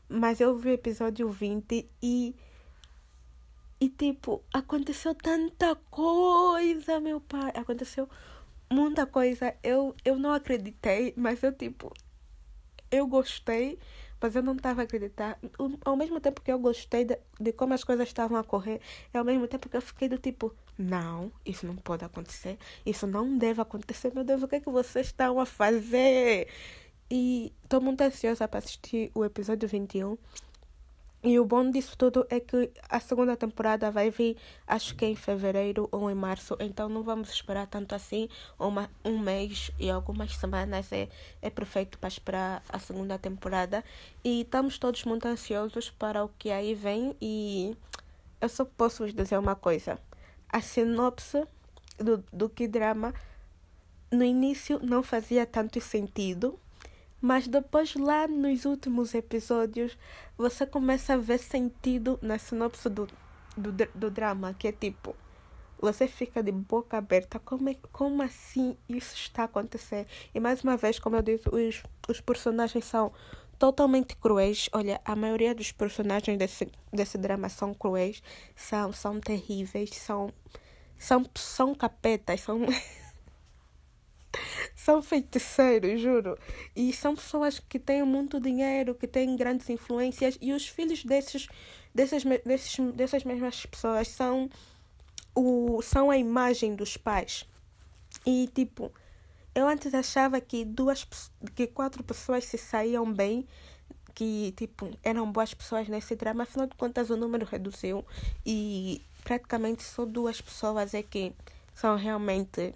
mas 0.10 0.42
eu 0.42 0.56
vi 0.58 0.70
o 0.70 0.74
episódio 0.74 1.30
20 1.30 1.88
e. 2.02 2.36
E 3.82 3.88
tipo, 3.88 4.44
aconteceu 4.54 5.16
tanta 5.16 5.74
coisa, 5.90 7.00
meu 7.00 7.22
pai. 7.22 7.52
Aconteceu 7.56 8.10
muita 8.70 9.06
coisa. 9.06 9.56
Eu, 9.64 9.96
eu 10.04 10.18
não 10.18 10.34
acreditei, 10.34 11.14
mas 11.16 11.42
eu 11.44 11.54
tipo. 11.54 11.94
Eu 12.92 13.08
gostei, 13.08 13.78
mas 14.20 14.36
eu 14.36 14.42
não 14.42 14.56
estava 14.56 14.82
a 14.82 14.84
acreditar. 14.84 15.40
Ao 15.86 15.96
mesmo 15.96 16.20
tempo 16.20 16.42
que 16.42 16.52
eu 16.52 16.60
gostei 16.60 17.06
de, 17.06 17.18
de 17.40 17.54
como 17.54 17.74
as 17.74 17.84
coisas 17.84 18.08
estavam 18.08 18.38
a 18.38 18.44
correr, 18.44 18.82
ao 19.14 19.24
mesmo 19.24 19.48
tempo 19.48 19.70
que 19.70 19.78
eu 19.78 19.82
fiquei 19.82 20.10
do 20.10 20.18
tipo, 20.18 20.54
não, 20.78 21.32
isso 21.46 21.68
não 21.68 21.76
pode 21.76 22.04
acontecer, 22.04 22.58
isso 22.86 23.06
não 23.06 23.38
deve 23.38 23.62
acontecer. 23.62 24.14
Meu 24.14 24.24
Deus, 24.24 24.42
o 24.42 24.48
que 24.48 24.56
é 24.56 24.60
que 24.60 24.70
vocês 24.70 25.08
estão 25.08 25.40
a 25.40 25.46
fazer? 25.46 26.48
E 27.12 27.52
estou 27.64 27.82
muito 27.82 28.02
ansiosa 28.02 28.48
para 28.48 28.60
assistir 28.60 29.12
o 29.16 29.26
episódio 29.26 29.68
21. 29.68 30.18
E 31.22 31.38
o 31.38 31.44
bom 31.44 31.70
disso 31.70 31.98
tudo 31.98 32.26
é 32.30 32.40
que 32.40 32.72
a 32.88 33.00
segunda 33.00 33.36
temporada 33.36 33.92
vai 33.92 34.10
vir, 34.10 34.38
acho 34.66 34.96
que 34.96 35.06
em 35.06 35.18
fevereiro 35.18 35.90
ou 35.92 36.10
em 36.10 36.16
março, 36.16 36.56
então 36.62 36.88
não 36.88 37.04
vamos 37.04 37.30
esperar 37.30 37.68
tanto 37.68 37.94
assim. 37.94 38.30
Uma, 38.58 38.90
um 39.04 39.20
mês 39.20 39.70
e 39.78 39.90
algumas 39.90 40.34
semanas 40.36 40.92
é, 40.94 41.10
é 41.42 41.50
perfeito 41.50 41.98
para 42.00 42.08
esperar 42.08 42.64
a 42.70 42.80
segunda 42.80 43.18
temporada. 43.18 43.84
E 44.24 44.42
estamos 44.42 44.78
todos 44.78 45.04
muito 45.04 45.28
ansiosos 45.28 45.90
para 45.90 46.24
o 46.24 46.30
que 46.38 46.52
aí 46.52 46.74
vem. 46.74 47.14
E 47.20 47.76
eu 48.40 48.48
só 48.48 48.64
posso 48.64 49.04
vos 49.04 49.14
dizer 49.14 49.38
uma 49.38 49.56
coisa: 49.56 50.00
a 50.48 50.62
sinopse 50.62 51.44
do, 51.98 52.24
do 52.32 52.48
que 52.48 52.68
drama 52.68 53.14
no 54.12 54.24
início 54.24 54.80
não 54.82 55.04
fazia 55.04 55.46
tanto 55.46 55.82
sentido 55.82 56.58
mas 57.22 57.48
depois, 57.48 57.96
lá 57.96 58.28
nos 58.28 58.66
últimos 58.66 59.14
episódios, 59.14 59.98
você 60.38 60.66
começa 60.66 61.14
a 61.14 61.18
ver 61.18 61.40
sentido 61.40 62.18
na 62.22 62.38
sinopse 62.38 62.90
do, 62.90 63.08
do, 63.58 63.72
do 63.94 64.12
drama, 64.12 64.54
que 64.54 64.68
é 64.68 64.72
tipo. 64.72 65.16
Você 65.82 66.08
fica 66.08 66.44
de 66.44 66.52
boca 66.52 66.98
aberta. 66.98 67.40
Como, 67.40 67.70
é, 67.70 67.76
como 67.92 68.22
assim 68.22 68.78
isso 68.88 69.16
está 69.16 69.46
acontecendo? 69.46 70.08
E 70.34 70.40
mais 70.40 70.62
uma 70.62 70.76
vez, 70.76 71.00
como 71.00 71.16
eu 71.16 71.22
disse, 71.22 71.48
os, 71.50 71.84
os 72.08 72.20
personagens 72.20 72.84
são 72.86 73.14
totalmente 73.58 74.16
cruéis. 74.16 74.70
Olha, 74.74 75.00
a 75.04 75.16
maioria 75.16 75.54
dos 75.54 75.72
personagens 75.72 76.38
desse, 76.38 76.72
desse 76.92 77.18
drama 77.18 77.50
são 77.50 77.74
cruéis, 77.74 78.24
são, 78.56 78.92
são 78.92 79.20
terríveis, 79.20 79.92
são, 79.92 80.34
são, 80.98 81.26
são 81.36 81.76
capetas, 81.76 82.42
são. 82.42 82.62
são 84.76 85.02
feiticeiros, 85.02 86.00
juro. 86.00 86.38
E 86.76 86.94
são 86.94 87.16
pessoas 87.16 87.60
que 87.60 87.80
têm 87.80 88.04
muito 88.04 88.40
dinheiro, 88.40 88.96
que 88.96 89.08
têm 89.08 89.36
grandes 89.36 89.70
influências. 89.70 90.38
E 90.42 90.54
os 90.54 90.68
filhos 90.68 91.04
desses, 91.04 91.48
desses, 91.94 92.24
desses, 92.46 92.78
dessas 92.94 93.24
mesmas 93.24 93.66
pessoas 93.66 94.08
são, 94.08 94.50
o, 95.36 95.82
são 95.82 96.10
a 96.10 96.18
imagem 96.18 96.76
dos 96.76 96.98
pais. 96.98 97.46
E 98.26 98.50
tipo, 98.54 98.92
eu 99.56 99.68
antes 99.68 99.94
achava 99.94 100.40
que 100.40 100.66
duas 100.66 101.08
que 101.56 101.68
quatro 101.68 102.04
pessoas 102.04 102.46
se 102.46 102.58
saíam 102.58 103.12
bem, 103.12 103.48
que 104.14 104.54
tipo, 104.58 104.90
eram 105.04 105.32
boas 105.32 105.54
pessoas 105.54 105.88
nesse 105.88 106.16
drama, 106.16 106.44
afinal 106.44 106.68
de 106.68 106.76
contas 106.76 107.10
o 107.10 107.18
número 107.18 107.46
reduziu 107.46 108.06
e 108.46 109.02
praticamente 109.24 109.84
só 109.84 110.06
duas 110.06 110.42
pessoas 110.42 110.94
é 110.94 111.04
que 111.04 111.34
são 111.74 111.96
realmente 111.96 112.74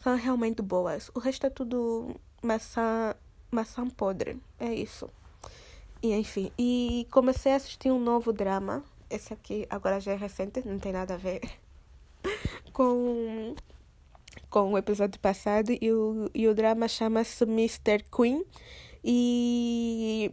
são 0.00 0.16
realmente 0.16 0.62
boas. 0.62 1.10
O 1.14 1.18
resto 1.18 1.46
é 1.46 1.50
tudo 1.50 2.14
maçã, 2.42 3.14
maçã 3.50 3.88
podre. 3.88 4.40
É 4.58 4.72
isso. 4.72 5.08
E 6.02 6.12
enfim, 6.14 6.52
e 6.58 7.06
comecei 7.10 7.52
a 7.52 7.56
assistir 7.56 7.90
um 7.90 8.00
novo 8.00 8.32
drama. 8.32 8.84
Esse 9.10 9.32
aqui 9.32 9.66
agora 9.68 10.00
já 10.00 10.12
é 10.12 10.16
recente, 10.16 10.62
não 10.66 10.78
tem 10.78 10.92
nada 10.92 11.14
a 11.14 11.16
ver 11.16 11.40
com, 12.72 13.54
com 14.48 14.72
o 14.72 14.78
episódio 14.78 15.18
passado. 15.20 15.72
E 15.80 15.92
o, 15.92 16.30
e 16.34 16.46
o 16.46 16.54
drama 16.54 16.86
chama-se 16.86 17.44
Mr. 17.44 18.04
Queen. 18.14 18.44
E 19.02 20.32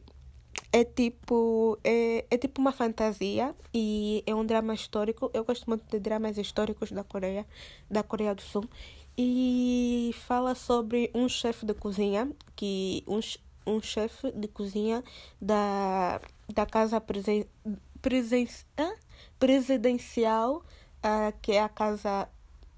é 0.71 0.83
tipo 0.83 1.79
é, 1.83 2.25
é 2.29 2.37
tipo 2.37 2.59
uma 2.59 2.71
fantasia 2.71 3.55
e 3.73 4.23
é 4.27 4.35
um 4.35 4.45
drama 4.45 4.73
histórico. 4.73 5.31
Eu 5.33 5.43
gosto 5.43 5.65
muito 5.67 5.89
de 5.89 5.99
dramas 5.99 6.37
históricos 6.37 6.91
da 6.91 7.03
Coreia, 7.03 7.45
da 7.89 8.03
Coreia 8.03 8.35
do 8.35 8.41
Sul 8.41 8.69
e 9.17 10.13
fala 10.27 10.55
sobre 10.55 11.09
um 11.13 11.27
chefe 11.29 11.65
de 11.65 11.73
cozinha 11.73 12.31
que 12.55 13.03
um, 13.07 13.19
um 13.65 13.81
chefe 13.81 14.31
de 14.31 14.47
cozinha 14.47 15.03
da, 15.41 16.19
da 16.53 16.65
casa 16.65 16.99
presen, 16.99 17.45
presen, 18.01 18.47
ah? 18.77 18.95
presidencial 19.39 20.57
uh, 20.57 21.33
que 21.41 21.53
é 21.53 21.61
a 21.61 21.69
casa 21.69 22.29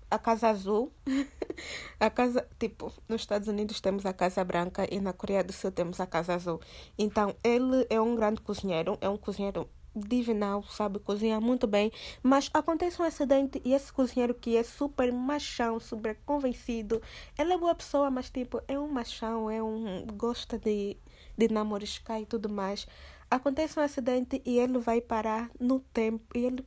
a 0.10 0.18
casa 0.18 0.50
azul 0.50 0.92
a 2.00 2.10
casa 2.10 2.48
tipo 2.58 2.94
nos 3.10 3.22
Estados 3.22 3.48
Unidos 3.48 3.82
temos 3.82 4.06
a 4.06 4.14
casa 4.14 4.44
branca 4.44 4.88
e 4.90 5.02
na 5.02 5.12
Coreia 5.12 5.44
do 5.44 5.52
Sul 5.52 5.72
temos 5.72 6.00
a 6.00 6.08
casa 6.08 6.36
azul 6.36 6.62
então 6.98 7.36
ele 7.44 7.86
é 7.90 8.00
um 8.00 8.16
grande 8.16 8.40
cozinheiro 8.42 8.98
é 9.02 9.10
um 9.10 9.18
cozinheiro 9.18 9.68
divinal, 9.98 10.64
sabe 10.64 11.00
cozinhar 11.00 11.42
muito 11.42 11.68
bem, 11.68 11.92
mas 12.22 12.50
acontece 12.54 13.02
um 13.02 13.06
acidente 13.06 13.62
e 13.64 13.74
esse 13.74 13.92
cozinheiro 13.92 14.34
que 14.34 14.56
é 14.56 14.64
super 14.64 15.12
machão, 15.12 15.80
super 15.80 16.18
convencido, 16.26 17.02
ele 17.38 17.54
é 17.54 17.58
boa 17.58 17.76
pessoa, 17.76 18.10
mas 18.10 18.30
tipo, 18.30 18.62
é 18.68 18.78
um 18.78 18.88
machão, 18.88 19.50
é 19.50 19.62
um 19.62 20.06
gosta 20.08 20.58
de 20.58 20.98
de 21.38 21.48
namoriscar 21.54 22.20
e 22.20 22.26
tudo 22.26 22.50
mais. 22.50 22.88
Acontece 23.30 23.80
um 23.80 23.84
acidente 23.84 24.42
e 24.46 24.58
ele 24.58 24.80
vai 24.80 25.00
parar 25.00 25.52
no 25.60 25.80
tempo 25.80 26.26
e 26.36 26.46
ele 26.46 26.66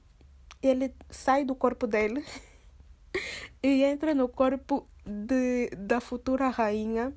ele 0.62 0.94
sai 1.08 1.42
do 1.42 1.54
corpo 1.54 1.87
dele 1.87 2.22
e 3.62 3.82
entra 3.82 4.14
no 4.14 4.28
corpo 4.28 4.87
de, 5.06 5.70
da 5.70 6.00
futura 6.02 6.49
rainha 6.49 7.14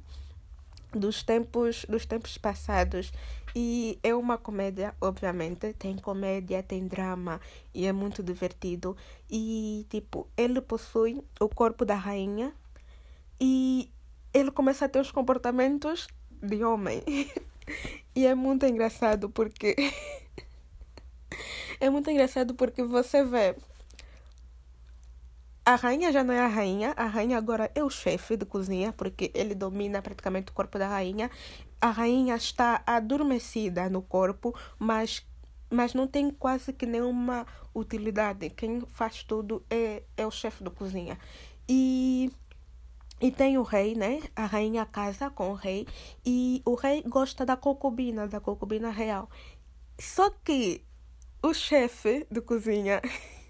dos 0.93 1.24
tempos 1.24 1.86
dos 1.89 2.05
tempos 2.05 2.38
passados 2.38 3.12
e 3.56 4.00
é 4.04 4.14
uma 4.16 4.38
comédia 4.38 4.96
obviamente. 5.02 5.74
Tem 5.74 5.98
comédia 5.98 6.64
tem 6.64 6.88
drama 6.88 7.40
e 7.74 7.86
é 7.86 7.94
muito 7.94 8.24
divertido. 8.24 8.96
E 9.30 9.86
tipo 9.90 10.28
ele 10.38 10.62
possui 10.62 11.24
o 11.40 11.50
corpo 11.50 11.86
da 11.86 11.96
rainha 11.96 12.54
e 13.40 13.92
ele 14.34 14.52
começa 14.52 14.86
a 14.86 14.90
ter 14.90 15.00
os 15.00 15.12
comportamentos 15.12 16.08
de 16.42 16.64
homem. 16.64 17.04
E 18.16 18.28
é 18.28 18.36
muito 18.36 18.66
engraçado 18.66 19.30
porque 19.30 19.74
é 21.80 21.90
muito 21.90 22.12
engraçado 22.12 22.54
porque 22.54 22.84
você 22.84 23.24
vê 23.24 23.56
a 25.66 25.76
rainha 25.76 26.12
já 26.12 26.26
não 26.26 26.34
é 26.34 26.42
a 26.42 26.48
rainha, 26.48 26.94
a 26.98 27.06
rainha 27.06 27.38
agora 27.38 27.72
é 27.74 27.82
o 27.82 27.90
chefe 27.90 28.36
de 28.36 28.46
cozinha, 28.46 28.92
porque 28.92 29.32
ele 29.34 29.56
domina 29.56 30.02
praticamente 30.02 30.52
o 30.52 30.54
corpo 30.54 30.78
da 30.78 30.90
rainha. 30.90 31.32
A 31.84 31.92
rainha 31.92 32.38
está 32.38 32.82
adormecida 32.88 33.90
no 33.90 34.02
corpo, 34.02 34.56
mas, 34.80 35.22
mas 35.70 35.94
não 35.94 36.08
tem 36.08 36.32
quase 36.32 36.72
que 36.72 36.86
nenhuma 36.86 37.46
utilidade. 37.75 38.50
Quem 38.52 38.86
faz 38.88 39.22
tudo 39.22 39.66
é, 39.70 40.02
é 40.16 40.25
o 40.25 40.32
chefe 40.32 40.63
de 40.63 40.70
cozinha. 40.70 41.20
E 41.68 42.32
e 43.20 43.30
tem 43.32 43.58
o 43.58 43.63
rei, 43.63 43.96
né? 43.96 44.22
A 44.34 44.46
rainha 44.46 44.86
casa 44.86 45.30
com 45.30 45.52
o 45.52 45.56
rei. 45.56 45.86
E 46.25 46.62
o 46.66 46.75
rei 46.75 47.04
gosta 47.04 47.46
da 47.46 47.58
concubina, 47.58 48.30
da 48.30 48.40
concubina 48.40 48.90
real. 48.90 49.30
Só 50.00 50.30
que 50.30 50.86
o 51.42 51.54
chefe 51.54 52.25
de 52.32 52.40
cozinha 52.40 53.02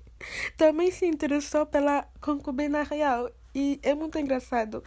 também 0.58 0.90
se 0.90 1.06
interessou 1.06 1.68
pela 1.68 2.08
concubina 2.20 2.82
real. 2.82 3.30
E 3.54 3.80
é 3.84 3.94
muito 3.94 4.18
engraçado, 4.18 4.84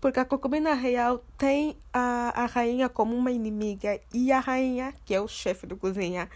porque 0.00 0.18
a 0.18 0.24
concubina 0.24 0.74
real 0.74 1.22
tem 1.36 1.76
a, 1.92 2.42
a 2.42 2.46
rainha 2.46 2.88
como 2.88 3.16
uma 3.16 3.30
inimiga, 3.30 4.00
e 4.12 4.32
a 4.32 4.40
rainha, 4.40 4.94
que 5.04 5.14
é 5.14 5.20
o 5.20 5.28
chefe 5.28 5.66
da 5.66 5.76
cozinha, 5.76 6.28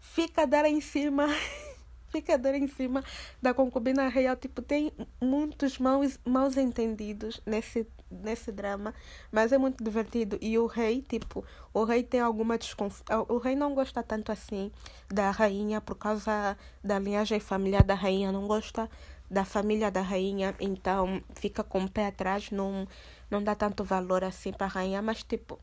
fica 0.00 0.46
dela 0.46 0.68
em 0.68 0.80
cima. 0.80 1.26
fica 2.10 2.36
dela 2.36 2.56
em 2.56 2.66
cima 2.66 3.04
da 3.40 3.54
concubina 3.54 4.08
real. 4.08 4.36
Tipo, 4.36 4.62
tem 4.62 4.92
muitos 5.20 5.78
maus, 5.78 6.18
maus 6.24 6.56
entendidos 6.56 7.40
nesse 7.46 7.86
nesse 8.10 8.50
drama, 8.50 8.92
mas 9.30 9.52
é 9.52 9.58
muito 9.58 9.82
divertido. 9.82 10.36
E 10.40 10.58
o 10.58 10.66
rei, 10.66 11.00
tipo, 11.00 11.44
o 11.72 11.84
rei 11.84 12.02
tem 12.02 12.20
alguma 12.20 12.58
desconfiança. 12.58 13.04
O 13.28 13.38
rei 13.38 13.54
não 13.54 13.74
gosta 13.74 14.02
tanto 14.02 14.32
assim 14.32 14.70
da 15.08 15.30
rainha 15.30 15.80
por 15.80 15.94
causa 15.94 16.56
da 16.82 16.98
linhagem 16.98 17.38
familiar 17.38 17.84
da 17.84 17.94
rainha, 17.94 18.32
não 18.32 18.46
gosta 18.46 18.90
da 19.30 19.44
família 19.44 19.90
da 19.90 20.02
rainha, 20.02 20.54
então 20.58 21.22
fica 21.34 21.62
com 21.62 21.84
o 21.84 21.90
pé 21.90 22.06
atrás, 22.06 22.50
não, 22.50 22.86
não 23.30 23.42
dá 23.42 23.54
tanto 23.54 23.84
valor 23.84 24.24
assim 24.24 24.52
para 24.52 24.66
a 24.66 24.70
rainha, 24.70 25.00
mas 25.00 25.22
tipo. 25.22 25.58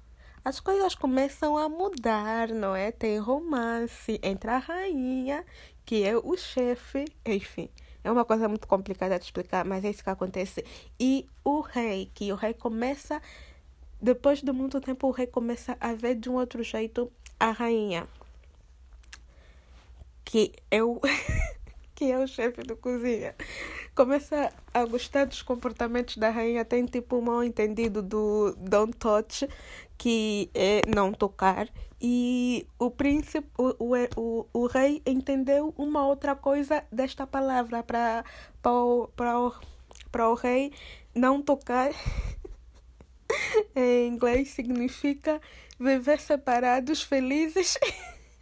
As 0.45 0.61
coisas 0.61 0.95
começam 0.95 1.57
a 1.57 1.67
mudar, 1.67 2.47
não 2.47 2.73
é? 2.73 2.89
Tem 2.89 3.19
romance 3.19 4.17
entre 4.23 4.49
a 4.49 4.57
rainha, 4.59 5.43
que 5.85 6.05
é 6.05 6.15
o 6.15 6.37
chefe, 6.37 7.03
enfim. 7.25 7.69
É 8.01 8.09
uma 8.09 8.23
coisa 8.23 8.47
muito 8.47 8.65
complicada 8.65 9.19
de 9.19 9.25
explicar, 9.25 9.65
mas 9.65 9.83
é 9.83 9.89
isso 9.89 10.01
que 10.01 10.09
acontece. 10.09 10.63
E 10.97 11.27
o 11.43 11.59
rei, 11.59 12.09
que 12.13 12.31
o 12.31 12.35
rei 12.35 12.53
começa, 12.53 13.21
depois 14.01 14.41
de 14.41 14.51
muito 14.53 14.79
tempo, 14.79 15.07
o 15.07 15.11
rei 15.11 15.27
começa 15.27 15.75
a 15.81 15.93
ver 15.93 16.15
de 16.15 16.29
um 16.29 16.35
outro 16.35 16.63
jeito 16.63 17.11
a 17.37 17.51
rainha. 17.51 18.07
Que 20.23 20.53
eu. 20.71 21.01
que 21.97 22.11
é 22.11 22.19
o 22.19 22.27
chefe 22.27 22.61
do 22.61 22.77
cozinha. 22.77 23.35
Começa 23.95 24.53
a 24.71 24.85
gostar 24.85 25.25
dos 25.25 25.41
comportamentos 25.41 26.15
da 26.17 26.29
rainha, 26.29 26.63
tem 26.63 26.85
tipo 26.85 27.17
um 27.17 27.21
mal 27.21 27.43
entendido 27.43 28.03
do 28.03 28.55
don't 28.55 28.95
touch, 28.97 29.49
que 29.97 30.47
é 30.53 30.83
não 30.87 31.11
tocar. 31.11 31.67
E 31.99 32.67
o 32.77 32.91
príncipe, 32.91 33.49
o, 33.57 33.73
o, 34.15 34.45
o, 34.53 34.67
rei 34.67 35.01
entendeu 35.07 35.73
uma 35.75 36.05
outra 36.05 36.35
coisa 36.35 36.83
desta 36.91 37.25
palavra 37.25 37.81
para 37.81 38.23
o, 38.63 39.09
o, 39.17 39.51
o 40.21 40.33
rei 40.35 40.71
não 41.15 41.41
tocar. 41.41 41.89
em 43.75 44.07
inglês 44.07 44.49
significa 44.49 45.41
viver 45.79 46.19
separados, 46.19 47.01
felizes. 47.01 47.75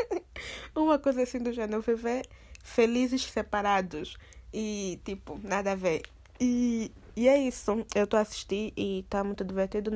uma 0.75 0.99
coisa 0.99 1.23
assim 1.23 1.39
do 1.39 1.53
gênero, 1.53 1.81
viver 1.81 2.27
felizes 2.65 3.23
separados. 3.23 4.17
E, 4.51 4.99
tipo, 5.05 5.39
nada 5.43 5.73
a 5.73 5.75
ver. 5.75 6.01
E, 6.39 6.91
e 7.15 7.29
é 7.29 7.37
isso. 7.37 7.85
Eu 7.93 8.05
estou 8.05 8.17
a 8.17 8.23
assistir 8.23 8.73
e 8.75 9.01
está 9.01 9.23
muito 9.23 9.45
divertido. 9.45 9.91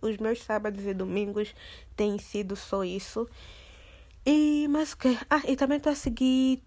Os 0.00 0.18
meus 0.18 0.42
sábados 0.42 0.84
e 0.84 0.92
domingos 0.92 1.54
têm 1.96 2.18
sido 2.18 2.54
só 2.54 2.84
isso. 2.84 3.26
E, 4.26 4.68
mas 4.68 4.92
o 4.92 4.98
que? 4.98 5.18
Ah, 5.30 5.42
e 5.48 5.56
também 5.56 5.78
estou 5.78 5.92
a 5.92 5.96
seguir 5.96 6.62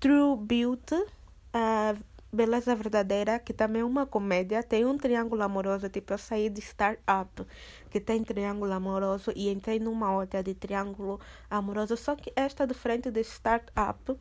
True 0.00 0.36
Beauty, 0.36 1.04
a 1.52 1.94
Beleza 2.32 2.74
Verdadeira, 2.74 3.38
que 3.38 3.52
também 3.52 3.82
é 3.82 3.84
uma 3.84 4.06
comédia. 4.06 4.62
Tem 4.62 4.84
um 4.84 4.96
triângulo 4.96 5.42
amoroso, 5.42 5.88
tipo, 5.88 6.12
eu 6.12 6.18
saí 6.18 6.48
de 6.48 6.60
Startup, 6.60 7.46
que 7.90 8.00
tem 8.00 8.24
triângulo 8.24 8.72
amoroso, 8.72 9.32
e 9.36 9.50
entrei 9.50 9.78
numa 9.78 10.12
outra 10.12 10.42
de 10.42 10.54
triângulo 10.54 11.20
amoroso. 11.48 11.96
Só 11.96 12.16
que 12.16 12.32
esta, 12.34 12.66
diferente 12.66 13.10
de 13.10 13.20
Startup, 13.20 14.16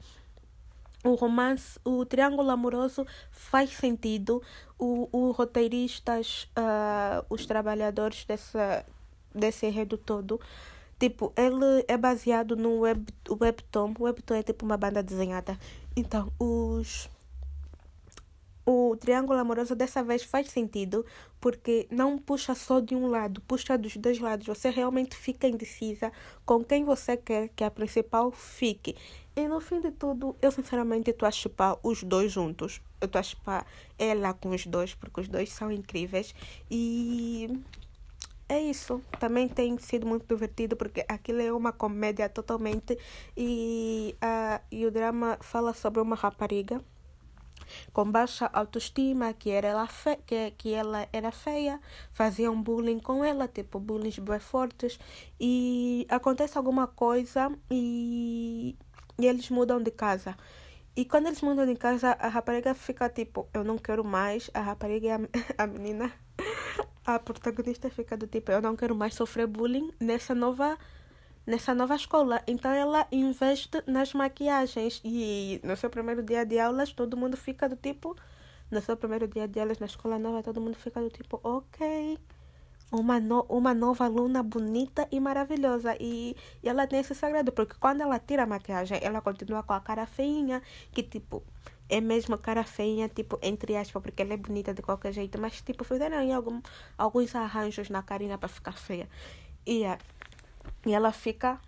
o 1.04 1.16
romance, 1.16 1.80
o 1.84 2.06
triângulo 2.06 2.50
amoroso 2.50 3.06
faz 3.32 3.72
sentido. 3.72 4.42
O, 4.78 5.10
o 5.12 5.32
roteiristas, 5.32 6.50
uh, 6.58 7.26
os 7.30 7.46
trabalhadores 7.46 8.26
dessa, 8.26 8.86
desse 9.34 9.66
enredo 9.66 9.98
todo, 9.98 10.40
tipo, 10.98 11.34
ele 11.36 11.84
é 11.88 11.98
baseado 11.98 12.56
no 12.56 12.80
web, 12.80 13.06
webtoon. 13.30 13.94
O 14.00 14.04
webtoon 14.04 14.38
é 14.38 14.44
tipo 14.44 14.66
uma 14.66 14.78
banda 14.78 15.02
desenhada. 15.02 15.58
Então, 15.96 16.32
os 16.40 17.10
o 18.72 18.96
triângulo 18.96 19.40
amoroso 19.40 19.74
dessa 19.74 20.04
vez 20.04 20.22
faz 20.24 20.52
sentido 20.52 21.04
porque 21.42 21.88
não 21.90 22.20
puxa 22.20 22.54
só 22.54 22.80
de 22.80 22.94
um 22.94 23.08
lado, 23.08 23.42
puxa 23.42 23.76
dos 23.76 23.98
dois 23.98 24.20
lados. 24.20 24.46
Você 24.46 24.70
realmente 24.70 25.16
fica 25.16 25.48
indecisa 25.48 26.12
com 26.46 26.64
quem 26.64 26.84
você 26.84 27.18
quer 27.18 27.50
que 27.56 27.64
a 27.64 27.72
principal 27.72 28.32
fique. 28.32 28.96
E 29.36 29.48
no 29.48 29.60
fim 29.60 29.82
de 29.82 29.90
tudo, 29.90 30.36
eu 30.40 30.52
sinceramente 30.52 31.10
estou 31.10 31.28
a 31.28 31.32
chipar 31.32 31.80
os 31.82 32.04
dois 32.04 32.32
juntos. 32.32 32.80
Eu 33.02 33.08
estou 33.08 33.20
a 33.20 33.24
chipar 33.24 33.66
ela 33.98 34.36
com 34.36 34.50
os 34.50 34.68
dois, 34.68 34.94
porque 34.94 35.22
os 35.22 35.28
dois 35.28 35.52
são 35.52 35.72
incríveis. 35.72 36.36
E 36.70 37.50
é 38.48 38.62
isso. 38.62 39.02
Também 39.20 39.48
tem 39.48 39.80
sido 39.80 40.06
muito 40.06 40.28
divertido 40.28 40.76
porque 40.76 41.04
aquilo 41.08 41.42
é 41.42 41.52
uma 41.52 41.72
comédia 41.72 42.30
totalmente. 42.30 42.96
E, 43.36 44.16
uh, 44.22 44.62
e 44.72 44.86
o 44.86 44.92
drama 44.92 45.40
fala 45.42 45.74
sobre 45.74 46.02
uma 46.02 46.16
rapariga 46.16 46.80
com 47.94 48.10
baixa 48.10 48.50
autoestima, 48.54 49.34
que, 49.34 49.50
era 49.50 49.68
ela 49.68 49.88
fe 49.88 50.18
que, 50.26 50.52
que 50.52 50.74
ela 50.74 51.08
era 51.12 51.32
feia, 51.32 51.80
faziam 52.12 52.62
bullying 52.62 53.00
com 53.00 53.24
ela, 53.24 53.48
tipo 53.48 53.80
bullying 53.80 54.14
bem 54.22 54.40
fortes, 54.40 55.00
e 55.40 56.06
acontece 56.10 56.58
alguma 56.58 56.88
coisa 56.88 57.52
e, 57.70 58.76
e 59.20 59.26
eles 59.26 59.50
mudam 59.50 59.82
de 59.82 59.92
casa. 59.92 60.36
E 60.96 61.06
quando 61.06 61.28
eles 61.28 61.42
mudam 61.42 61.66
de 61.66 61.76
casa, 61.76 62.12
a 62.20 62.28
rapariga 62.28 62.74
fica 62.74 63.10
tipo, 63.10 63.48
eu 63.54 63.64
não 63.64 63.78
quero 63.78 64.04
mais, 64.04 64.50
a 64.54 64.62
rapariga 64.62 65.16
a, 65.58 65.64
a 65.64 65.68
menina, 65.68 66.12
a 67.06 67.20
protagonista 67.20 67.90
fica 67.90 68.18
do 68.18 68.28
tipo, 68.28 68.52
eu 68.52 68.62
não 68.62 68.76
quero 68.76 68.96
mais 68.96 69.16
sofrer 69.16 69.48
bullying 69.48 69.92
nessa 70.00 70.36
nova 70.36 70.78
nessa 71.50 71.74
nova 71.74 71.96
escola. 71.96 72.42
Então 72.48 72.72
ela 72.72 73.08
investe 73.12 73.82
nas 73.88 74.14
maquiagens 74.14 75.02
e 75.04 75.60
no 75.64 75.76
seu 75.76 75.90
primeiro 75.90 76.22
dia 76.22 76.46
de 76.46 76.60
aulas 76.60 76.94
todo 76.94 77.18
mundo 77.18 77.36
fica 77.36 77.68
do 77.68 77.76
tipo, 77.76 78.16
no 78.70 78.80
seu 78.82 78.96
primeiro 78.96 79.28
dia 79.28 79.48
de 79.48 79.60
aulas 79.60 79.80
na 79.80 79.88
escola 79.88 80.20
nova 80.20 80.44
todo 80.44 80.62
mundo 80.62 80.76
fica 80.76 81.02
do 81.02 81.10
tipo, 81.10 81.40
ok, 81.44 82.20
uma, 82.92 83.20
no, 83.20 83.46
uma 83.50 83.74
nova 83.74 84.06
aluna 84.06 84.44
bonita 84.44 85.08
e 85.12 85.20
maravilhosa. 85.20 85.98
E, 86.00 86.36
e 86.62 86.70
ela 86.70 86.86
tem 86.86 87.00
esse 87.00 87.16
segredo, 87.16 87.52
porque 87.52 87.76
quando 87.80 88.02
ela 88.02 88.20
tira 88.20 88.44
a 88.44 88.46
maquiagem, 88.46 89.00
ela 89.02 89.20
continua 89.20 89.64
com 89.64 89.74
a 89.74 89.80
cara 89.82 90.06
feinha, 90.06 90.62
que 90.92 91.02
tipo, 91.02 91.44
é 91.90 92.00
mesmo 92.00 92.38
cara 92.38 92.64
feinha, 92.64 93.10
tipo, 93.10 93.40
entre 93.42 93.76
aspas, 93.76 94.04
porque 94.04 94.22
ela 94.22 94.34
é 94.34 94.38
bonita 94.38 94.72
de 94.72 94.84
qualquer 94.84 95.14
jeito, 95.14 95.40
mas 95.42 95.62
tipo, 95.62 95.84
fizeram 95.84 96.18
algum, 96.34 96.62
alguns 96.96 97.34
arranjos 97.36 97.90
na 97.90 98.04
carinha 98.04 98.38
para 98.38 98.50
ficar 98.50 98.74
feia. 98.78 99.10
E 99.66 99.80
yeah. 99.80 100.00
E 100.86 100.94
ela 100.94 101.12
fica 101.12 101.60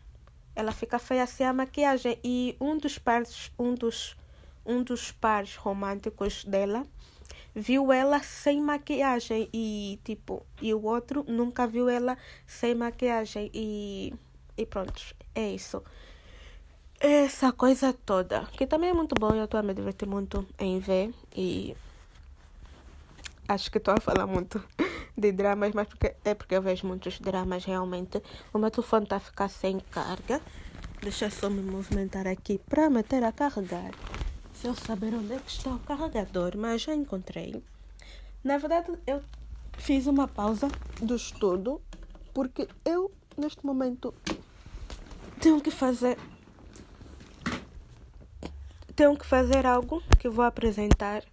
ela 0.56 0.71
fica 0.71 1.00
feia 1.00 1.26
sem 1.26 1.45
a 1.45 1.54
maquiagem. 1.54 2.17
E 2.24 2.56
um 2.60 2.78
dos 2.78 2.97
pares 2.97 3.52
um 3.58 3.74
dos 3.74 4.15
um 4.65 4.84
dos 4.84 5.12
pares 5.12 5.56
românticos 5.56 6.43
dela 6.45 6.86
viu 7.54 7.91
ela 7.91 8.21
sem 8.21 8.62
maquiagem. 8.62 9.50
E 9.54 10.00
tipo 10.04 10.45
e 10.62 10.74
o 10.74 10.84
outro 10.84 11.26
nunca 11.28 11.67
viu 11.67 11.89
ela 11.89 12.17
sem 12.45 12.76
maquiagem. 12.76 13.50
E 13.54 14.13
e 14.58 14.65
pronto 14.65 15.02
é 15.34 15.50
isso. 15.50 15.84
Essa 17.00 17.52
coisa 17.52 17.93
toda 17.93 18.45
que 18.58 18.67
também 18.67 18.91
é 18.91 18.93
muito 18.93 19.15
bom 19.19 19.34
eu 19.34 19.45
estou 19.45 19.60
a 19.60 19.63
me 19.63 19.74
divertir 19.74 20.08
muito 20.08 20.45
em 20.60 20.80
ver. 20.80 21.13
E 21.36 21.76
acho 23.47 23.71
que 23.71 23.78
estou 23.78 23.93
a 23.93 24.02
falar 24.02 24.28
muito 24.28 24.63
de 25.17 25.32
dramas, 25.32 25.74
mas 25.74 25.88
porque, 25.88 26.15
é 26.24 26.34
porque 26.34 26.56
eu 26.56 26.62
vejo 26.62 26.88
muitos 26.88 27.19
dramas 27.19 27.65
realmente. 27.65 28.21
O 28.54 28.58
meu 28.58 28.71
telefone 28.71 29.04
está 29.04 29.17
a 29.17 29.19
ficar 29.19 29.50
sem 29.50 29.80
carga. 29.80 30.41
Deixa 31.02 31.30
só 31.30 31.50
me 31.50 31.62
movimentar 31.62 32.28
aqui 32.28 32.60
para 32.69 32.89
meter 32.89 33.24
a 33.24 33.32
carregar. 33.32 33.91
Se 34.54 34.67
eu 34.67 34.76
saber 34.76 35.13
onde 35.13 35.34
é 35.34 35.39
que 35.39 35.50
está 35.50 35.71
o 35.71 35.80
carregador, 35.80 36.56
mas 36.56 36.84
já 36.84 36.93
encontrei. 36.93 37.63
Na 38.43 38.58
verdade, 38.58 38.91
eu 39.08 39.21
fiz 39.78 40.06
uma 40.08 40.28
pausa 40.28 40.67
do 41.02 41.15
estudo 41.15 41.82
porque 42.34 42.67
eu, 42.86 43.12
neste 43.38 43.65
momento, 43.65 44.13
tenho 45.39 45.60
que 45.60 45.71
fazer. 45.71 46.17
Tenho 48.95 49.17
que 49.17 49.26
fazer 49.26 49.65
algo 49.65 50.04
que 50.19 50.30
vou 50.30 50.45
apresentar 50.45 51.24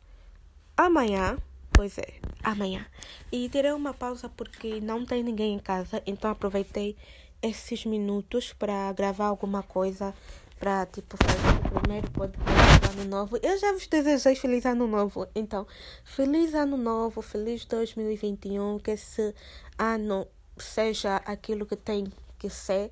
amanhã. 0.76 1.36
Pois 1.70 1.98
é, 1.98 2.18
amanhã. 2.50 2.87
E 3.30 3.48
tirei 3.48 3.72
uma 3.72 3.94
pausa 3.94 4.28
porque 4.28 4.80
não 4.80 5.04
tem 5.04 5.22
ninguém 5.22 5.54
em 5.54 5.58
casa, 5.58 6.02
então 6.06 6.30
aproveitei 6.30 6.96
esses 7.42 7.84
minutos 7.84 8.52
para 8.52 8.92
gravar 8.92 9.26
alguma 9.26 9.62
coisa, 9.62 10.14
para 10.58 10.87
tipo 10.87 11.16
fazer 11.16 11.66
o 11.66 11.80
primeiro 11.80 12.11
podcast 12.11 12.90
ano 12.92 13.04
novo. 13.08 13.38
Eu 13.42 13.58
já 13.58 13.72
vos 13.72 13.87
desejei 13.87 14.34
feliz 14.34 14.66
ano 14.66 14.87
novo, 14.87 15.26
então 15.34 15.66
feliz 16.04 16.54
ano 16.54 16.76
novo, 16.76 17.22
feliz 17.22 17.64
2021, 17.64 18.78
que 18.78 18.92
esse 18.92 19.34
ano 19.78 20.26
seja 20.56 21.16
aquilo 21.24 21.64
que 21.64 21.76
tem 21.76 22.12
que 22.38 22.50
ser, 22.50 22.90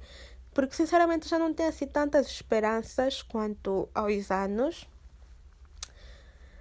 porque 0.54 0.74
sinceramente 0.74 1.28
já 1.28 1.38
não 1.38 1.52
tenho 1.52 1.68
assim 1.68 1.86
tantas 1.86 2.26
esperanças 2.28 3.22
quanto 3.22 3.88
aos 3.94 4.30
anos. 4.30 4.86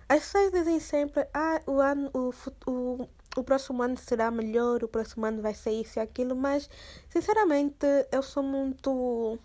As 0.08 0.20
pessoas 0.20 0.52
dizem 0.52 0.80
sempre, 0.80 1.28
ah, 1.34 1.60
o 1.66 1.80
ano, 1.80 2.12
o, 2.14 2.32
o, 2.70 3.10
o 3.36 3.44
próximo 3.44 3.82
ano 3.82 3.98
será 3.98 4.30
melhor, 4.30 4.84
o 4.84 4.88
próximo 4.88 5.26
ano 5.26 5.42
vai 5.42 5.54
ser 5.54 5.72
isso 5.72 5.98
e 5.98 6.02
aquilo, 6.02 6.36
mas 6.36 6.70
sinceramente 7.10 7.86
eu 8.12 8.22
sou 8.22 8.44
muito. 8.44 9.40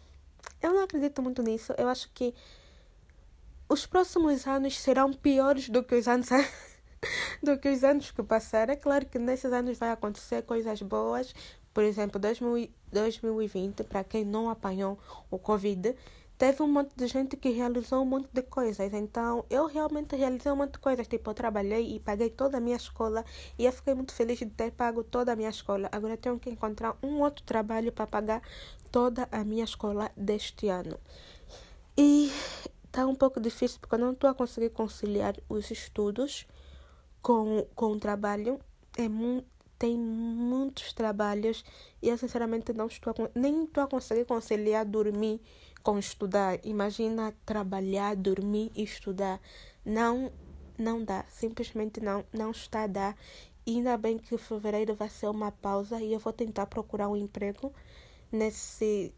Eu 0.61 0.75
não 0.75 0.83
acredito 0.83 1.23
muito 1.23 1.43
nisso. 1.43 1.73
Eu 1.79 1.89
acho 1.89 2.11
que 2.13 2.35
os 3.69 3.87
próximos 3.87 4.47
anos 4.47 4.79
serão 4.79 5.13
piores 5.13 5.71
do 5.71 5.83
que 5.83 5.95
os 5.95 6.07
anos 6.07 6.29
do 7.43 7.59
que 7.59 7.69
os 7.69 7.83
anos 7.83 8.11
que 8.11 8.23
passaram. 8.23 8.73
É 8.73 8.77
claro 8.77 9.07
que 9.07 9.19
nesses 9.19 9.53
anos 9.53 9.79
vai 9.79 9.91
acontecer 9.91 10.43
coisas 10.43 10.83
boas. 10.83 11.35
Por 11.73 11.85
exemplo, 11.85 12.21
2020, 12.21 13.85
para 13.85 14.05
quem 14.05 14.25
não 14.25 14.51
apanhou 14.51 14.99
o 15.31 15.39
Covid, 15.39 15.95
teve 16.41 16.63
um 16.63 16.69
monte 16.69 16.93
de 16.97 17.07
gente 17.07 17.37
que 17.37 17.51
realizou 17.51 18.01
um 18.01 18.07
monte 18.07 18.31
de 18.33 18.41
coisas. 18.41 18.95
Então, 18.95 19.45
eu 19.51 19.67
realmente 19.67 20.17
realizei 20.17 20.51
um 20.51 20.57
monte 20.57 20.73
de 20.73 20.79
coisas. 20.79 21.07
Tipo, 21.07 21.29
eu 21.31 21.35
trabalhei 21.35 21.95
e 21.95 22.01
paguei 22.01 22.31
toda 22.31 22.57
a 22.57 22.61
minha 22.61 22.79
escola. 22.79 23.27
E 23.59 23.67
eu 23.67 23.73
fiquei 23.73 23.93
muito 23.93 24.15
feliz 24.15 24.39
de 24.39 24.47
ter 24.47 24.71
pago 24.73 25.05
toda 25.05 25.33
a 25.33 25.37
minha 25.37 25.51
escola. 25.51 25.91
Agora, 25.93 26.17
tenho 26.17 26.39
que 26.39 26.49
encontrar 26.49 26.97
um 27.03 27.21
outro 27.21 27.45
trabalho 27.45 27.93
para 27.93 28.07
pagar 28.07 28.41
toda 28.91 29.29
a 29.31 29.45
minha 29.45 29.65
escola 29.65 30.11
deste 30.17 30.69
ano. 30.69 30.99
E 31.95 32.33
tá 32.91 33.07
um 33.07 33.15
pouco 33.15 33.39
difícil 33.39 33.79
porque 33.79 33.97
eu 33.97 33.99
não 33.99 34.13
estou 34.13 34.31
a 34.31 34.35
conseguir 34.35 34.71
conciliar 34.71 35.37
os 35.47 35.71
estudos 35.71 36.47
com, 37.21 37.67
com 37.75 37.93
o 37.93 38.01
trabalho. 38.01 38.59
É 38.97 39.11
mu 39.11 39.45
tem 39.81 39.97
muitos 39.97 40.93
trabalhos 40.93 41.65
e 42.03 42.11
eu 42.11 42.19
sinceramente 42.19 42.71
não 42.75 42.87
estou 42.87 43.15
a, 43.19 43.31
nem 43.35 43.65
estou 43.65 43.83
a 43.83 43.87
conseguir 43.87 44.27
conciliar 44.27 44.85
dormir 44.85 45.41
com 45.83 45.99
estudar. 45.99 46.59
Imagina 46.65 47.35
trabalhar, 47.45 48.17
dormir 48.17 48.71
e 48.75 48.83
estudar. 48.83 49.41
Não, 49.85 50.33
não 50.79 51.05
dá. 51.05 51.25
Simplesmente 51.29 52.01
não, 52.01 52.25
não 52.33 52.51
está 52.51 52.85
a 52.85 52.87
dar. 52.87 53.17
E 53.67 53.77
ainda 53.77 53.97
bem 53.97 54.19
que 54.19 54.37
fevereiro 54.37 54.95
vai 54.95 55.09
ser 55.09 55.29
uma 55.29 55.53
pausa 55.53 56.01
e 56.01 56.13
eu 56.13 56.19
vou 56.19 56.33
tentar 56.33 56.67
procurar 56.67 57.09
um 57.09 57.17
emprego 57.17 57.73
nesse 58.33 59.13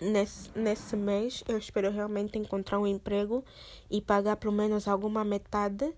nesse, 0.00 0.50
nesse 0.56 0.96
mês 0.96 1.44
eu 1.46 1.56
espero 1.58 1.90
realmente 1.90 2.38
encontrar 2.38 2.78
um 2.80 2.86
emprego 2.86 3.44
e 3.90 4.00
pagar 4.00 4.36
pelo 4.36 4.52
menos 4.52 4.88
alguma 4.88 5.24
metade 5.24 5.92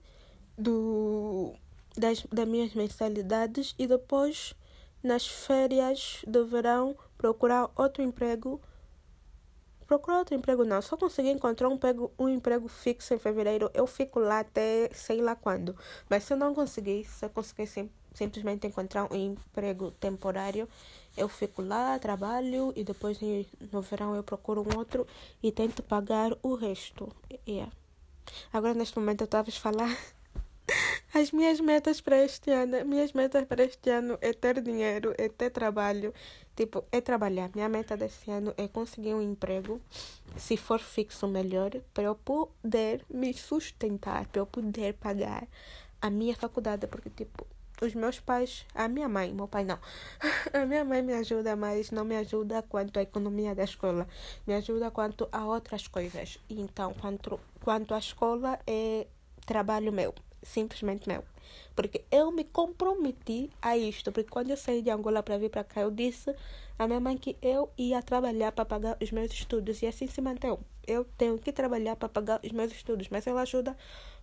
do, 0.59 1.55
das, 1.97 2.27
das 2.31 2.49
minhas 2.49 2.75
mensalidades 2.75 3.75
e 3.79 3.87
depois 3.87 4.55
nas 5.03 5.27
férias 5.27 6.23
do 6.27 6.47
verão 6.47 6.97
procurar 7.16 7.70
outro 7.77 8.03
emprego 8.03 8.61
procurar 9.87 10.18
outro 10.18 10.35
emprego 10.35 10.64
não, 10.64 10.81
só 10.83 10.97
consegui 10.97 11.31
encontrar 11.31 11.68
um 11.68 11.75
emprego, 11.75 12.12
um 12.18 12.29
emprego 12.29 12.68
fixo 12.68 13.14
em 13.14 13.18
fevereiro, 13.18 13.70
eu 13.75 13.87
fico 13.87 14.18
lá 14.18 14.40
até 14.40 14.90
sei 14.92 15.20
lá 15.20 15.35
quando. 15.35 15.77
Mas 16.09 16.25
se 16.25 16.33
eu 16.33 16.37
não 16.37 16.55
conseguir, 16.55 17.05
se 17.05 17.25
eu 17.25 17.31
conseguir 17.31 17.66
sim, 17.66 17.90
simplesmente 18.12 18.66
encontrar 18.66 19.12
um 19.12 19.16
emprego 19.16 19.90
temporário, 19.92 20.68
eu 21.16 21.29
fico 21.29 21.62
lá, 21.62 21.99
trabalho 21.99 22.73
e 22.77 22.85
depois 22.85 23.18
no 23.73 23.81
verão 23.81 24.14
eu 24.14 24.23
procuro 24.23 24.62
um 24.62 24.79
outro 24.79 25.07
e 25.42 25.53
tento 25.53 25.83
pagar 25.83 26.37
o 26.42 26.55
resto. 26.55 27.14
Yeah. 27.47 27.73
Agora 28.53 28.75
neste 28.75 28.99
momento 28.99 29.23
eu 29.23 29.27
estava 29.27 29.49
a 29.49 29.53
falar 29.53 29.97
as 31.15 31.33
minhas 31.33 31.61
metas 31.61 32.01
para 32.01 32.25
este 32.25 32.51
ano. 32.51 32.85
Minhas 32.85 33.13
metas 33.13 33.45
para 33.45 33.65
este 33.65 33.91
ano 33.91 34.19
é 34.21 34.33
ter 34.33 34.61
dinheiro, 34.61 35.15
é 35.19 35.29
ter 35.29 35.51
trabalho 35.51 36.13
Tipo, 36.57 36.85
é 36.93 37.01
trabalhar. 37.01 37.51
Minha 37.55 37.69
meta 37.69 37.97
desse 37.97 38.31
ano 38.31 38.55
é 38.57 38.69
conseguir 38.69 39.13
um 39.15 39.21
emprego, 39.21 39.81
se 40.37 40.57
for 40.57 40.79
fixo, 40.79 41.27
melhor, 41.27 41.73
para 41.93 42.05
eu 42.05 42.15
poder 42.15 43.05
me 43.11 43.35
sustentar, 43.35 44.27
para 44.29 44.41
eu 44.41 44.47
poder 44.47 44.95
pagar 44.95 45.49
a 46.01 46.11
minha 46.11 46.37
faculdade. 46.37 46.87
Porque, 46.87 47.11
tipo, 47.11 47.45
os 47.83 47.93
meus 47.93 48.21
pais, 48.21 48.65
a 48.73 48.87
minha 48.87 49.09
mãe, 49.09 49.35
meu 49.35 49.49
pai 49.49 49.65
não. 49.65 49.79
A 50.55 50.65
minha 50.65 50.85
mãe 50.85 51.03
me 51.03 51.13
ajuda, 51.15 51.57
mas 51.57 51.91
não 51.91 52.05
me 52.05 52.17
ajuda 52.17 52.63
quanto 52.63 52.99
à 52.99 53.03
economia 53.03 53.53
da 53.55 53.65
escola. 53.65 54.07
Me 54.47 54.55
ajuda 54.55 54.93
quanto 54.93 55.29
a 55.33 55.45
outras 55.45 55.89
coisas. 55.89 56.39
Então, 56.49 56.95
quanto, 56.95 57.41
quanto 57.65 57.95
à 57.95 57.99
escola, 57.99 58.61
é 58.65 59.09
trabalho 59.45 59.93
meu, 59.93 60.15
simplesmente 60.45 61.09
meu. 61.09 61.25
Porque 61.75 62.05
eu 62.11 62.31
me 62.31 62.45
comprometi 62.45 63.51
a 63.61 63.77
isto. 63.77 64.13
Porque 64.13 64.31
quando 64.31 64.51
eu 64.51 64.57
saí 64.57 64.83
de 64.83 64.91
Angola 64.91 65.23
para 65.23 65.39
vir 65.39 65.51
para 65.51 65.65
cá, 65.65 65.81
eu 65.81 65.91
disse 65.91 66.35
à 66.79 66.87
minha 66.87 67.01
mãe 67.01 67.17
que 67.17 67.37
eu 67.43 67.71
ia 67.77 68.03
trabalhar 68.03 68.53
para 68.53 68.65
pagar 68.65 68.97
os 69.01 69.11
meus 69.11 69.33
estudos. 69.33 69.83
E 69.83 69.87
assim 69.87 70.07
se 70.07 70.21
mantém. 70.21 70.57
Eu 70.87 71.05
tenho 71.19 71.39
que 71.39 71.53
trabalhar 71.53 71.97
para 71.97 72.09
pagar 72.09 72.41
os 72.45 72.53
meus 72.53 72.73
estudos. 72.73 73.09
Mas 73.09 73.27
ela 73.27 73.43
ajuda 73.43 73.77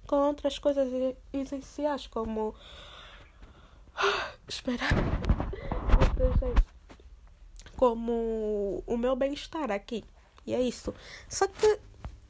com 0.07 0.15
outras 0.15 0.57
coisas 0.59 0.87
essenciais, 1.33 2.07
como. 2.07 2.55
Espera. 4.47 4.85
Como 7.75 8.83
o 8.85 8.97
meu 8.97 9.15
bem-estar 9.15 9.71
aqui. 9.71 10.03
E 10.45 10.53
é 10.53 10.61
isso. 10.61 10.93
Só 11.27 11.47
que 11.47 11.79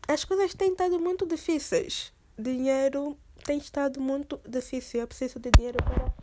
as 0.07 0.25
coisas 0.25 0.53
têm 0.53 0.71
estado 0.71 0.99
muito 0.99 1.25
difíceis. 1.27 2.11
Dinheiro 2.37 3.17
tem 3.43 3.57
estado 3.57 3.99
muito 3.99 4.39
difícil. 4.47 5.01
Eu 5.01 5.07
preciso 5.07 5.39
de 5.39 5.51
dinheiro 5.51 5.77
para 5.83 6.13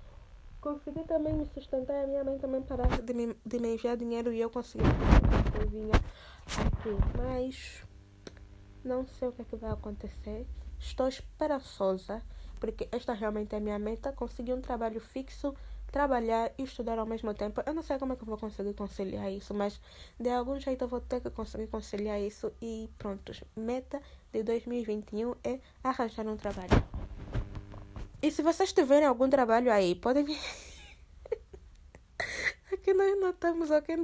conseguir 0.60 1.04
também 1.04 1.34
me 1.34 1.46
sustentar. 1.46 2.04
A 2.04 2.06
minha 2.06 2.24
mãe 2.24 2.38
também 2.38 2.62
parar 2.62 3.00
de 3.00 3.14
me, 3.14 3.36
de 3.44 3.58
me 3.58 3.74
enviar 3.74 3.96
dinheiro 3.96 4.32
e 4.32 4.40
eu 4.40 4.50
conseguir 4.50 4.84
coisinha 5.56 5.94
aqui. 5.94 7.16
Mas 7.16 7.82
não 8.84 9.06
sei 9.06 9.28
o 9.28 9.32
que, 9.32 9.42
é 9.42 9.44
que 9.44 9.56
vai 9.56 9.70
acontecer. 9.70 10.46
Estou 10.78 11.08
esperançosa, 11.08 12.22
porque 12.60 12.88
esta 12.92 13.12
realmente 13.12 13.54
é 13.54 13.58
a 13.58 13.60
minha 13.60 13.78
meta. 13.78 14.12
Conseguir 14.12 14.52
um 14.52 14.60
trabalho 14.60 15.00
fixo, 15.00 15.54
trabalhar 15.90 16.52
e 16.56 16.62
estudar 16.62 16.98
ao 16.98 17.06
mesmo 17.06 17.34
tempo. 17.34 17.62
Eu 17.66 17.74
não 17.74 17.82
sei 17.82 17.98
como 17.98 18.12
é 18.12 18.16
que 18.16 18.22
eu 18.22 18.26
vou 18.26 18.38
conseguir 18.38 18.74
conciliar 18.74 19.30
isso, 19.32 19.52
mas 19.54 19.80
de 20.18 20.30
algum 20.30 20.58
jeito 20.60 20.84
eu 20.84 20.88
vou 20.88 21.00
ter 21.00 21.20
que 21.20 21.30
conseguir 21.30 21.66
conciliar 21.66 22.20
isso. 22.20 22.52
E 22.62 22.88
pronto, 22.98 23.32
meta 23.56 24.00
de 24.32 24.42
2021 24.42 25.34
é 25.42 25.60
arranjar 25.82 26.26
um 26.26 26.36
trabalho. 26.36 27.07
E 28.20 28.30
se 28.30 28.42
vocês 28.42 28.72
tiverem 28.72 29.06
algum 29.06 29.28
trabalho 29.28 29.72
aí, 29.72 29.94
podem 29.94 30.24
me. 30.24 30.36
Aqui 32.72 32.92
nós 32.92 33.18
não 33.18 33.30
estamos 33.30 33.70
alguém 33.70 33.96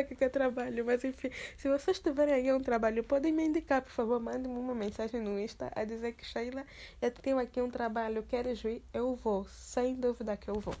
aqui 0.00 0.16
que 0.16 0.24
é 0.24 0.28
trabalho, 0.28 0.84
mas 0.84 1.04
enfim, 1.04 1.30
se 1.56 1.68
vocês 1.68 2.00
tiverem 2.00 2.34
aí 2.34 2.52
um 2.52 2.60
trabalho, 2.60 3.04
podem 3.04 3.32
me 3.32 3.44
indicar, 3.44 3.82
por 3.82 3.92
favor, 3.92 4.18
mandem-me 4.18 4.58
uma 4.58 4.74
mensagem 4.74 5.20
no 5.20 5.38
Insta 5.38 5.70
a 5.76 5.84
dizer 5.84 6.12
que 6.14 6.24
Sheila, 6.24 6.64
eu 7.00 7.10
tenho 7.12 7.38
aqui 7.38 7.60
um 7.60 7.70
trabalho, 7.70 8.24
queres 8.24 8.60
vir? 8.60 8.82
Eu 8.92 9.14
vou, 9.14 9.44
sem 9.44 9.94
dúvida 9.94 10.36
que 10.36 10.50
eu 10.50 10.58
vou. 10.58 10.74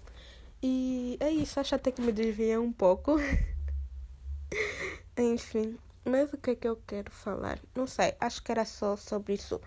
E 0.60 1.16
é 1.20 1.30
isso, 1.30 1.60
acho 1.60 1.76
até 1.76 1.92
que 1.92 2.02
me 2.02 2.10
desviei 2.10 2.58
um 2.58 2.72
pouco. 2.72 3.16
enfim, 5.16 5.78
mas 6.04 6.32
o 6.32 6.36
que 6.36 6.50
é 6.50 6.54
que 6.56 6.66
eu 6.66 6.76
quero 6.84 7.12
falar? 7.12 7.60
Não 7.76 7.86
sei, 7.86 8.14
acho 8.18 8.42
que 8.42 8.50
era 8.50 8.64
só 8.64 8.96
sobre 8.96 9.34
isso 9.34 9.60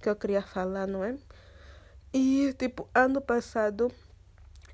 que 0.00 0.08
eu 0.08 0.14
queria 0.14 0.42
falar, 0.42 0.86
não 0.86 1.02
é? 1.02 1.16
E, 2.12 2.52
tipo, 2.58 2.88
ano 2.94 3.20
passado 3.20 3.90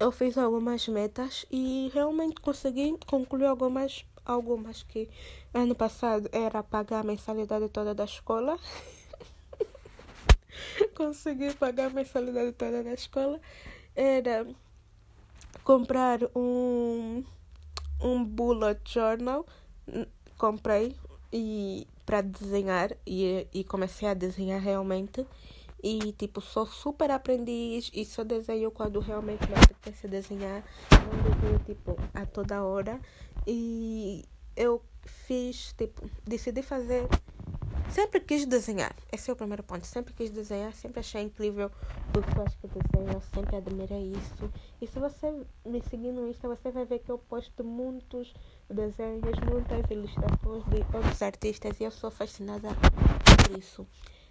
eu 0.00 0.12
fiz 0.12 0.38
algumas 0.38 0.86
metas 0.88 1.44
e 1.50 1.90
realmente 1.92 2.40
consegui 2.40 2.96
concluir 3.06 3.46
algumas, 3.46 4.04
algumas 4.24 4.82
que 4.82 5.08
ano 5.52 5.74
passado 5.74 6.28
era 6.32 6.62
pagar 6.62 7.00
a 7.00 7.04
mensalidade 7.04 7.68
toda 7.68 7.94
da 7.94 8.04
escola. 8.04 8.58
consegui 10.94 11.52
pagar 11.54 11.86
a 11.86 11.90
mensalidade 11.90 12.52
toda 12.52 12.82
da 12.82 12.92
escola. 12.92 13.40
Era 13.94 14.46
comprar 15.64 16.20
um, 16.34 17.24
um 18.00 18.24
bullet 18.24 18.80
journal. 18.84 19.46
Comprei 20.36 20.94
e 21.32 21.86
para 22.06 22.20
desenhar 22.20 22.96
e, 23.06 23.46
e 23.52 23.64
comecei 23.64 24.08
a 24.08 24.14
desenhar 24.14 24.60
realmente. 24.60 25.26
E, 25.82 26.12
tipo, 26.12 26.40
sou 26.40 26.66
super 26.66 27.10
aprendiz 27.10 27.90
e 27.94 28.04
só 28.04 28.24
desenho 28.24 28.70
quando 28.70 28.98
realmente 28.98 29.46
me 29.48 29.54
apetece 29.54 30.08
desenhar. 30.08 30.64
Não 30.90 31.32
desenho, 31.32 31.58
tipo, 31.64 31.96
a 32.14 32.26
toda 32.26 32.64
hora. 32.64 33.00
E 33.46 34.24
eu 34.56 34.82
fiz, 35.04 35.72
tipo, 35.74 36.08
decidi 36.26 36.62
fazer. 36.62 37.06
Sempre 37.90 38.20
quis 38.20 38.44
desenhar. 38.44 38.94
Esse 39.10 39.30
é 39.30 39.32
o 39.32 39.36
primeiro 39.36 39.62
ponto. 39.62 39.86
Sempre 39.86 40.12
quis 40.12 40.30
desenhar, 40.30 40.72
sempre 40.74 41.00
achei 41.00 41.22
incrível 41.22 41.70
pessoas 42.12 42.54
que 42.56 42.66
desenham, 42.66 43.20
sempre 43.34 43.56
admirei 43.56 44.12
isso. 44.12 44.52
E 44.80 44.86
se 44.86 44.98
você 44.98 45.32
me 45.64 45.80
seguir 45.88 46.12
no 46.12 46.28
Insta, 46.28 46.48
você 46.48 46.70
vai 46.70 46.84
ver 46.84 46.98
que 46.98 47.10
eu 47.10 47.18
posto 47.18 47.64
muitos 47.64 48.34
desenhos, 48.68 49.38
muitas 49.50 49.90
ilustrações 49.90 50.64
de 50.64 50.96
outros 50.96 51.22
artistas 51.22 51.80
e 51.80 51.84
eu 51.84 51.90
sou 51.90 52.10
fascinada 52.10 52.68
por 53.24 53.58
isso. 53.58 53.86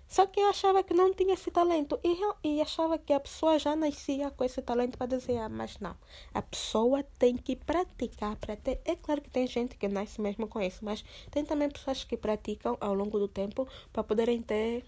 Só 0.08 0.26
que 0.26 0.39
eu 0.39 0.48
achava 0.48 0.84
que 0.84 0.93
não 0.93 1.13
tinha 1.13 1.34
esse 1.34 1.52
talento 1.52 2.00
e, 2.02 2.17
e 2.43 2.62
achava 2.62 2.98
que 2.98 3.12
a 3.12 3.20
pessoa 3.20 3.60
já 3.60 3.76
nascia 3.76 4.32
com 4.32 4.43
esse 4.43 4.62
talento 4.62 4.98
para 4.98 5.08
desenhar, 5.08 5.50
mas 5.50 5.78
não. 5.80 5.96
A 6.34 6.41
pessoa 6.41 7.04
tem 7.20 7.36
que 7.36 7.58
praticar 7.58 8.38
para 8.38 8.56
ter. 8.56 8.80
É 8.86 8.96
claro 8.96 9.22
que 9.22 9.30
tem 9.30 9.46
gente 9.46 9.76
que 9.76 9.88
nasce 9.88 10.22
mesmo 10.22 10.48
com 10.48 10.62
isso, 10.62 10.84
mas 10.84 11.04
tem 11.30 11.43
também 11.43 11.70
pessoas 11.70 12.06
que 12.06 12.15
praticam 12.15 12.78
ao 12.80 12.93
longo 12.93 13.20
do 13.20 13.28
tempo 13.28 13.67
para 13.91 14.04
poderem 14.04 14.41
ter 14.41 14.86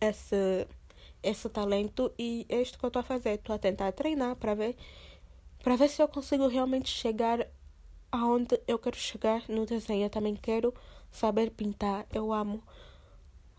esse, 0.00 0.66
esse 1.22 1.48
talento 1.48 2.12
e 2.18 2.44
é 2.48 2.60
isto 2.60 2.78
que 2.78 2.84
eu 2.84 2.88
estou 2.88 3.00
a 3.00 3.04
fazer. 3.04 3.34
Estou 3.34 3.54
a 3.54 3.58
tentar 3.58 3.92
treinar 3.92 4.34
para 4.34 4.54
ver, 4.54 4.76
para 5.62 5.76
ver 5.76 5.88
se 5.88 6.02
eu 6.02 6.08
consigo 6.08 6.48
realmente 6.48 6.90
chegar 6.90 7.46
aonde 8.10 8.60
eu 8.66 8.80
quero 8.80 8.96
chegar 8.96 9.44
no 9.48 9.64
desenho. 9.64 10.06
Eu 10.06 10.10
também 10.10 10.34
quero 10.34 10.74
saber 11.12 11.50
pintar. 11.50 12.04
Eu 12.12 12.32
amo 12.32 12.62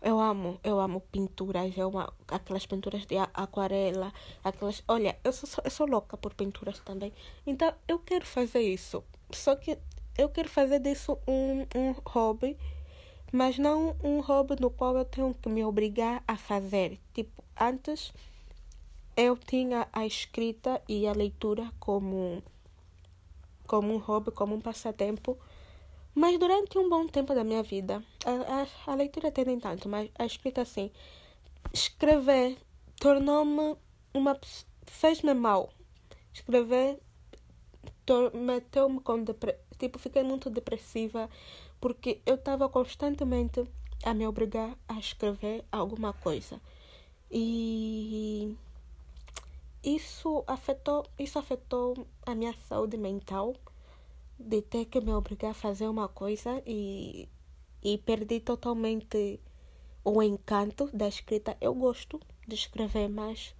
eu 0.04 0.20
amo, 0.20 0.60
eu 0.62 0.78
amo 0.78 1.00
pinturas, 1.00 1.74
eu 1.78 1.88
amo 1.88 2.12
aquelas 2.28 2.66
pinturas 2.66 3.06
de 3.06 3.16
aquarela, 3.16 4.12
aquelas. 4.44 4.84
Olha, 4.86 5.18
eu 5.24 5.32
sou, 5.32 5.48
eu 5.64 5.70
sou 5.70 5.86
louca 5.86 6.14
por 6.18 6.34
pinturas 6.34 6.78
também. 6.80 7.10
Então 7.46 7.72
eu 7.88 7.98
quero 7.98 8.26
fazer 8.26 8.60
isso. 8.60 9.02
Só 9.30 9.56
que 9.56 9.78
eu 10.18 10.28
quero 10.28 10.50
fazer 10.50 10.78
disso 10.80 11.18
um, 11.26 11.66
um 11.74 11.94
hobby, 12.04 12.54
mas 13.32 13.58
não 13.58 13.96
um 14.04 14.20
hobby 14.20 14.56
no 14.60 14.70
qual 14.70 14.94
eu 14.98 15.06
tenho 15.06 15.32
que 15.32 15.48
me 15.48 15.64
obrigar 15.64 16.22
a 16.28 16.36
fazer. 16.36 17.00
Tipo, 17.14 17.42
antes 17.58 18.12
eu 19.16 19.38
tinha 19.38 19.88
a 19.90 20.04
escrita 20.04 20.82
e 20.86 21.06
a 21.06 21.12
leitura 21.12 21.72
como, 21.80 22.42
como 23.66 23.94
um 23.94 23.98
hobby, 23.98 24.30
como 24.32 24.54
um 24.54 24.60
passatempo. 24.60 25.38
Mas 26.14 26.38
durante 26.38 26.78
um 26.78 26.88
bom 26.88 27.06
tempo 27.06 27.34
da 27.34 27.42
minha 27.42 27.62
vida, 27.62 28.02
a, 28.24 28.90
a, 28.90 28.92
a 28.92 28.94
leitura 28.94 29.28
até 29.28 29.44
nem 29.44 29.58
tanto, 29.58 29.88
mas 29.88 30.10
a 30.16 30.24
escrita 30.24 30.62
assim, 30.62 30.90
escrever 31.72 32.56
tornou-me 33.00 33.76
uma. 34.12 34.38
fez-me 34.86 35.34
mal. 35.34 35.72
Escrever 36.32 37.00
meteu-me 38.34 39.00
com 39.00 39.22
depressão. 39.22 39.64
Tipo, 39.78 39.98
fiquei 39.98 40.22
muito 40.22 40.48
depressiva 40.48 41.28
porque 41.80 42.20
eu 42.24 42.36
estava 42.36 42.68
constantemente 42.68 43.64
a 44.04 44.14
me 44.14 44.26
obrigar 44.26 44.76
a 44.88 44.98
escrever 44.98 45.64
alguma 45.72 46.12
coisa. 46.12 46.60
E 47.30 48.56
isso 49.82 50.44
afetou, 50.46 51.04
isso 51.18 51.38
afetou 51.38 52.06
a 52.24 52.34
minha 52.34 52.54
saúde 52.68 52.96
mental 52.96 53.54
de 54.38 54.62
ter 54.62 54.86
que 54.86 55.00
me 55.00 55.12
obrigar 55.12 55.52
a 55.52 55.54
fazer 55.54 55.88
uma 55.88 56.08
coisa 56.08 56.62
e, 56.66 57.28
e 57.82 57.98
perdi 57.98 58.40
totalmente 58.40 59.40
o 60.04 60.22
encanto 60.22 60.90
da 60.92 61.08
escrita. 61.08 61.56
Eu 61.60 61.74
gosto 61.74 62.20
de 62.46 62.54
escrever, 62.54 63.08
mas 63.08 63.54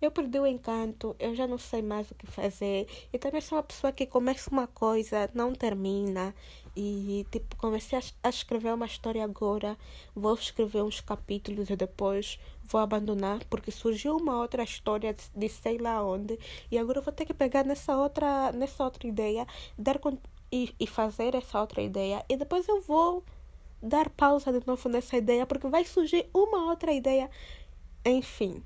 eu 0.00 0.10
perdi 0.10 0.38
o 0.38 0.46
encanto, 0.46 1.14
eu 1.18 1.34
já 1.34 1.46
não 1.46 1.58
sei 1.58 1.82
mais 1.82 2.10
o 2.10 2.14
que 2.14 2.26
fazer. 2.26 2.88
E 3.12 3.18
também 3.18 3.40
sou 3.40 3.58
uma 3.58 3.62
pessoa 3.62 3.92
que 3.92 4.06
começa 4.06 4.50
uma 4.50 4.66
coisa, 4.66 5.28
não 5.34 5.54
termina. 5.54 6.34
E 6.74 7.26
tipo, 7.30 7.56
comecei 7.56 7.98
a, 7.98 8.02
a 8.22 8.28
escrever 8.30 8.72
uma 8.72 8.86
história 8.86 9.22
agora, 9.22 9.76
vou 10.14 10.34
escrever 10.34 10.82
uns 10.82 11.00
capítulos 11.00 11.68
e 11.68 11.76
depois 11.76 12.38
vou 12.64 12.80
abandonar 12.80 13.44
porque 13.50 13.70
surgiu 13.70 14.16
uma 14.16 14.38
outra 14.38 14.62
história 14.62 15.12
de, 15.12 15.22
de 15.34 15.48
sei 15.48 15.78
lá 15.78 16.02
onde. 16.02 16.38
E 16.70 16.78
agora 16.78 17.00
vou 17.00 17.12
ter 17.12 17.26
que 17.26 17.34
pegar 17.34 17.64
nessa 17.64 17.96
outra 17.96 18.52
nessa 18.52 18.84
outra 18.84 19.06
ideia 19.06 19.46
dar 19.76 20.00
e, 20.52 20.74
e 20.80 20.86
fazer 20.86 21.34
essa 21.34 21.60
outra 21.60 21.82
ideia. 21.82 22.24
E 22.28 22.36
depois 22.36 22.66
eu 22.68 22.80
vou 22.80 23.24
dar 23.82 24.08
pausa 24.10 24.52
de 24.52 24.66
novo 24.66 24.88
nessa 24.88 25.16
ideia 25.16 25.46
porque 25.46 25.68
vai 25.68 25.84
surgir 25.84 26.28
uma 26.32 26.70
outra 26.70 26.92
ideia. 26.92 27.30
Enfim 28.04 28.62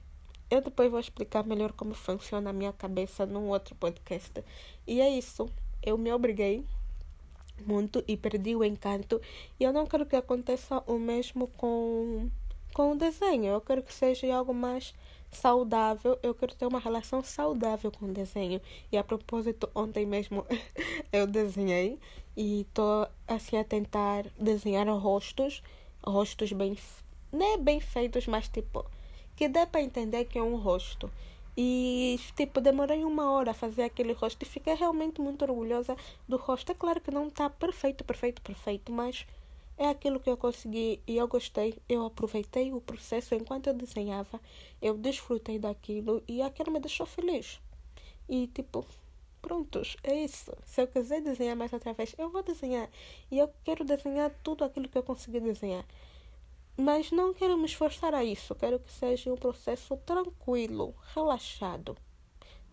eu 0.55 0.61
depois 0.61 0.91
vou 0.91 1.01
explicar 1.01 1.45
melhor 1.45 1.73
como 1.73 1.95
funciona 1.95 2.51
a 2.51 2.53
minha 2.53 2.73
cabeça 2.73 3.27
num 3.27 3.49
outro 3.49 3.75
podcast 3.75 4.45
e 4.87 5.01
é 5.01 5.09
isso 5.11 5.49
eu 5.83 5.99
me 5.99 6.13
obriguei 6.13 6.65
muito 7.67 8.03
e 8.09 8.17
perdi 8.17 8.57
o 8.57 8.65
encanto 8.65 9.21
e 9.59 9.65
eu 9.65 9.73
não 9.73 9.87
quero 9.87 10.07
que 10.07 10.17
aconteça 10.17 10.83
o 10.87 10.99
mesmo 10.99 11.49
com 11.49 12.31
com 12.75 12.93
o 12.93 12.97
desenho. 12.97 13.47
Eu 13.47 13.61
quero 13.61 13.83
que 13.83 13.95
seja 13.95 14.35
algo 14.35 14.53
mais 14.53 14.93
saudável. 15.31 16.19
Eu 16.23 16.35
quero 16.35 16.55
ter 16.55 16.67
uma 16.67 16.81
relação 16.81 17.23
saudável 17.23 17.91
com 17.91 18.07
o 18.07 18.13
desenho. 18.13 18.61
E 18.93 18.99
a 18.99 19.05
propósito, 19.05 19.71
ontem 19.75 20.05
mesmo 20.05 20.45
eu 21.13 21.27
desenhei 21.27 21.99
e 22.37 22.63
estou 22.63 23.07
assim 23.27 23.57
a 23.57 23.65
tentar 23.65 24.27
desenhar 24.39 24.89
rostos, 24.89 25.63
rostos 26.05 26.53
bem, 26.53 26.77
não 27.33 27.55
é 27.55 27.57
bem 27.57 27.81
feitos, 27.81 28.27
mas 28.27 28.49
tipo 28.49 28.85
que 29.37 29.49
dê 29.49 29.67
para 29.67 29.83
entender 29.83 30.25
que 30.25 30.39
é 30.39 30.43
um 30.43 30.57
rosto. 30.57 31.11
E, 31.57 32.19
tipo, 32.37 32.61
demorei 32.61 33.05
uma 33.05 33.31
hora 33.31 33.53
a 33.53 33.55
fazer 33.55 33.85
aquele 33.85 34.13
rosto 34.13 34.43
e 34.43 34.47
fiquei 34.47 34.75
realmente 34.75 35.21
muito 35.21 35.43
orgulhosa 35.43 35.97
do 36.29 36.37
rosto. 36.37 36.73
É 36.73 36.75
claro 36.75 37.01
que 37.01 37.11
não 37.11 37.29
está 37.29 37.49
perfeito, 37.49 38.05
perfeito, 38.05 38.43
perfeito, 38.43 38.91
mas 38.91 39.25
é 39.77 39.89
aquilo 39.89 40.19
que 40.21 40.31
eu 40.31 40.37
consegui 40.37 41.01
e 41.07 41.17
eu 41.17 41.29
gostei. 41.29 41.77
Eu 41.89 42.07
aproveitei 42.07 42.73
o 42.73 42.81
processo 42.81 43.35
enquanto 43.35 43.69
eu 43.69 43.75
desenhava. 43.75 44.41
Eu 44.83 44.97
desfrutei 44.99 45.59
daquilo 45.59 46.23
e 46.27 46.43
aquilo 46.43 46.73
me 46.73 46.81
deixou 46.81 47.07
feliz. 47.07 47.61
E 48.29 48.49
tipo, 48.49 48.85
prontos, 49.41 49.97
é 50.03 50.25
isso. 50.25 50.53
Se 50.65 50.83
eu 50.83 50.89
quiser 50.89 51.21
desenhar 51.21 51.55
mais 51.55 51.73
outra 51.73 51.93
vez, 51.93 52.15
eu 52.19 52.31
vou 52.31 52.43
desenhar. 52.43 52.89
E 53.31 53.39
eu 53.39 53.49
quero 53.65 53.85
desenhar 53.85 54.31
tudo 54.43 54.65
aquilo 54.65 54.89
que 54.89 54.99
eu 54.99 55.03
consegui 55.03 55.39
desenhar. 55.39 55.85
Mas 56.77 57.13
não 57.13 57.33
quero 57.33 57.57
me 57.57 57.67
esforçar 57.67 58.15
a 58.15 58.25
isso. 58.25 58.55
Quero 58.55 58.81
que 58.81 58.91
seja 58.91 59.33
um 59.33 59.37
processo 59.37 59.97
tranquilo, 59.99 60.95
relaxado. 61.15 61.97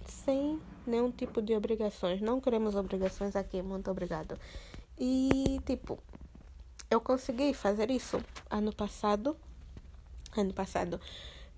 Sem 0.05 0.59
nenhum 0.87 1.11
tipo 1.11 1.41
de 1.41 1.55
obrigações. 1.55 2.19
Não 2.19 2.41
queremos 2.41 2.75
obrigações 2.75 3.35
aqui, 3.35 3.61
muito 3.61 3.91
obrigado. 3.91 4.39
E, 4.99 5.59
tipo, 5.65 5.99
eu 6.89 6.99
consegui 6.99 7.53
fazer 7.53 7.91
isso 7.91 8.23
ano 8.49 8.73
passado. 8.73 9.37
Ano 10.35 10.53
passado. 10.53 10.99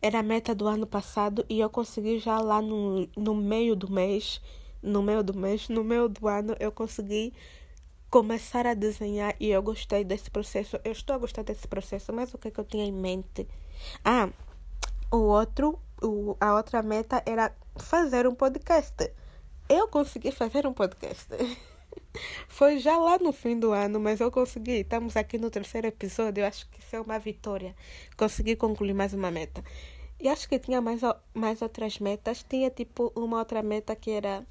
Era 0.01 0.19
a 0.19 0.23
meta 0.23 0.53
do 0.53 0.67
ano 0.67 0.85
passado 0.85 1.45
e 1.47 1.61
eu 1.61 1.69
consegui 1.69 2.19
já 2.19 2.39
lá 2.39 2.61
no, 2.61 3.07
no 3.15 3.33
meio 3.33 3.75
do 3.75 3.89
mês. 3.89 4.41
No 4.81 5.01
meio 5.01 5.23
do 5.23 5.33
mês, 5.33 5.69
no 5.69 5.81
meio 5.81 6.09
do 6.09 6.27
ano, 6.27 6.57
eu 6.59 6.69
consegui 6.69 7.33
começar 8.13 8.67
a 8.67 8.75
desenhar 8.75 9.35
e 9.39 9.49
eu 9.49 9.63
gostei 9.63 10.03
desse 10.03 10.29
processo. 10.29 10.79
Eu 10.83 10.91
estou 10.91 11.15
a 11.15 11.17
gostar 11.17 11.41
desse 11.41 11.67
processo, 11.67 12.13
mas 12.13 12.31
o 12.31 12.37
que 12.37 12.49
é 12.49 12.51
que 12.51 12.59
eu 12.59 12.63
tinha 12.63 12.85
em 12.85 12.91
mente? 12.91 13.47
Ah, 14.05 14.29
o 15.11 15.17
outro, 15.17 15.79
o, 15.99 16.37
a 16.39 16.53
outra 16.53 16.83
meta 16.83 17.23
era 17.25 17.51
fazer 17.75 18.27
um 18.27 18.35
podcast. 18.35 19.11
Eu 19.67 19.87
consegui 19.87 20.31
fazer 20.31 20.67
um 20.67 20.73
podcast. 20.73 21.25
Foi 22.47 22.77
já 22.77 22.95
lá 22.99 23.17
no 23.17 23.33
fim 23.33 23.57
do 23.57 23.71
ano, 23.71 23.99
mas 23.99 24.19
eu 24.19 24.29
consegui. 24.29 24.81
Estamos 24.81 25.17
aqui 25.17 25.39
no 25.39 25.49
terceiro 25.49 25.87
episódio. 25.87 26.43
Eu 26.43 26.47
acho 26.47 26.69
que 26.69 26.81
isso 26.81 26.95
é 26.95 27.01
uma 27.01 27.17
vitória. 27.17 27.75
Consegui 28.15 28.55
concluir 28.55 28.93
mais 28.93 29.15
uma 29.15 29.31
meta. 29.31 29.63
E 30.19 30.29
acho 30.29 30.47
que 30.47 30.59
tinha 30.59 30.79
mais, 30.79 31.01
mais 31.33 31.63
outras 31.63 31.97
metas. 31.97 32.45
Tinha 32.47 32.69
tipo 32.69 33.11
uma 33.15 33.39
outra 33.39 33.63
meta 33.63 33.95
que 33.95 34.11
era 34.11 34.45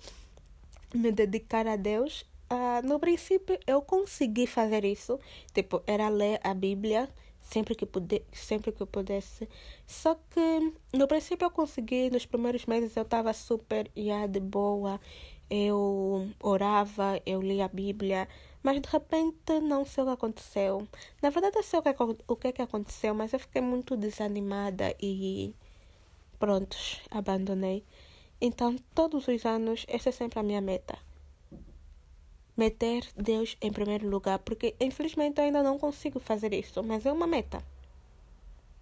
me 0.92 1.12
dedicar 1.12 1.68
a 1.68 1.76
Deus. 1.76 2.26
Uh, 2.52 2.86
no 2.86 3.00
princípio 3.00 3.58
eu 3.66 3.80
consegui 3.80 4.46
fazer 4.46 4.84
isso. 4.84 5.18
Tipo, 5.54 5.82
era 5.86 6.08
ler 6.08 6.38
a 6.44 6.52
Bíblia 6.52 7.08
sempre 7.40 7.74
que, 7.74 7.86
pude, 7.86 8.22
sempre 8.32 8.72
que 8.72 8.82
eu 8.82 8.86
pudesse. 8.86 9.48
Só 9.86 10.14
que 10.14 10.72
no 10.92 11.08
princípio 11.08 11.46
eu 11.46 11.50
consegui. 11.50 12.10
Nos 12.10 12.26
primeiros 12.26 12.66
meses 12.66 12.96
eu 12.96 13.04
estava 13.04 13.32
super 13.32 13.90
yeah, 13.96 14.26
de 14.26 14.40
boa 14.40 15.00
eu 15.54 16.30
orava, 16.42 17.20
eu 17.26 17.42
lia 17.42 17.66
a 17.66 17.68
Bíblia, 17.68 18.26
mas 18.62 18.80
de 18.80 18.88
repente 18.88 19.60
não 19.60 19.84
sei 19.84 20.02
o 20.02 20.06
que 20.06 20.12
aconteceu. 20.14 20.88
Na 21.20 21.28
verdade, 21.28 21.58
eu 21.58 21.62
sei 21.62 21.78
o 21.78 21.82
que, 21.82 21.90
o 22.26 22.36
que, 22.36 22.52
que 22.52 22.62
aconteceu, 22.62 23.14
mas 23.14 23.34
eu 23.34 23.38
fiquei 23.38 23.60
muito 23.60 23.94
desanimada 23.94 24.96
e 24.98 25.54
pronto, 26.38 26.74
abandonei. 27.10 27.84
Então, 28.40 28.76
todos 28.94 29.28
os 29.28 29.44
anos, 29.44 29.84
essa 29.88 30.08
é 30.08 30.12
sempre 30.12 30.40
a 30.40 30.42
minha 30.42 30.62
meta. 30.62 30.98
Meter 32.56 33.06
Deus 33.16 33.56
em 33.60 33.72
primeiro 33.72 34.08
lugar, 34.08 34.38
porque 34.40 34.74
infelizmente 34.80 35.38
eu 35.38 35.44
ainda 35.44 35.62
não 35.62 35.78
consigo 35.78 36.20
fazer 36.20 36.52
isso, 36.52 36.82
mas 36.82 37.06
é 37.06 37.12
uma 37.12 37.26
meta. 37.26 37.64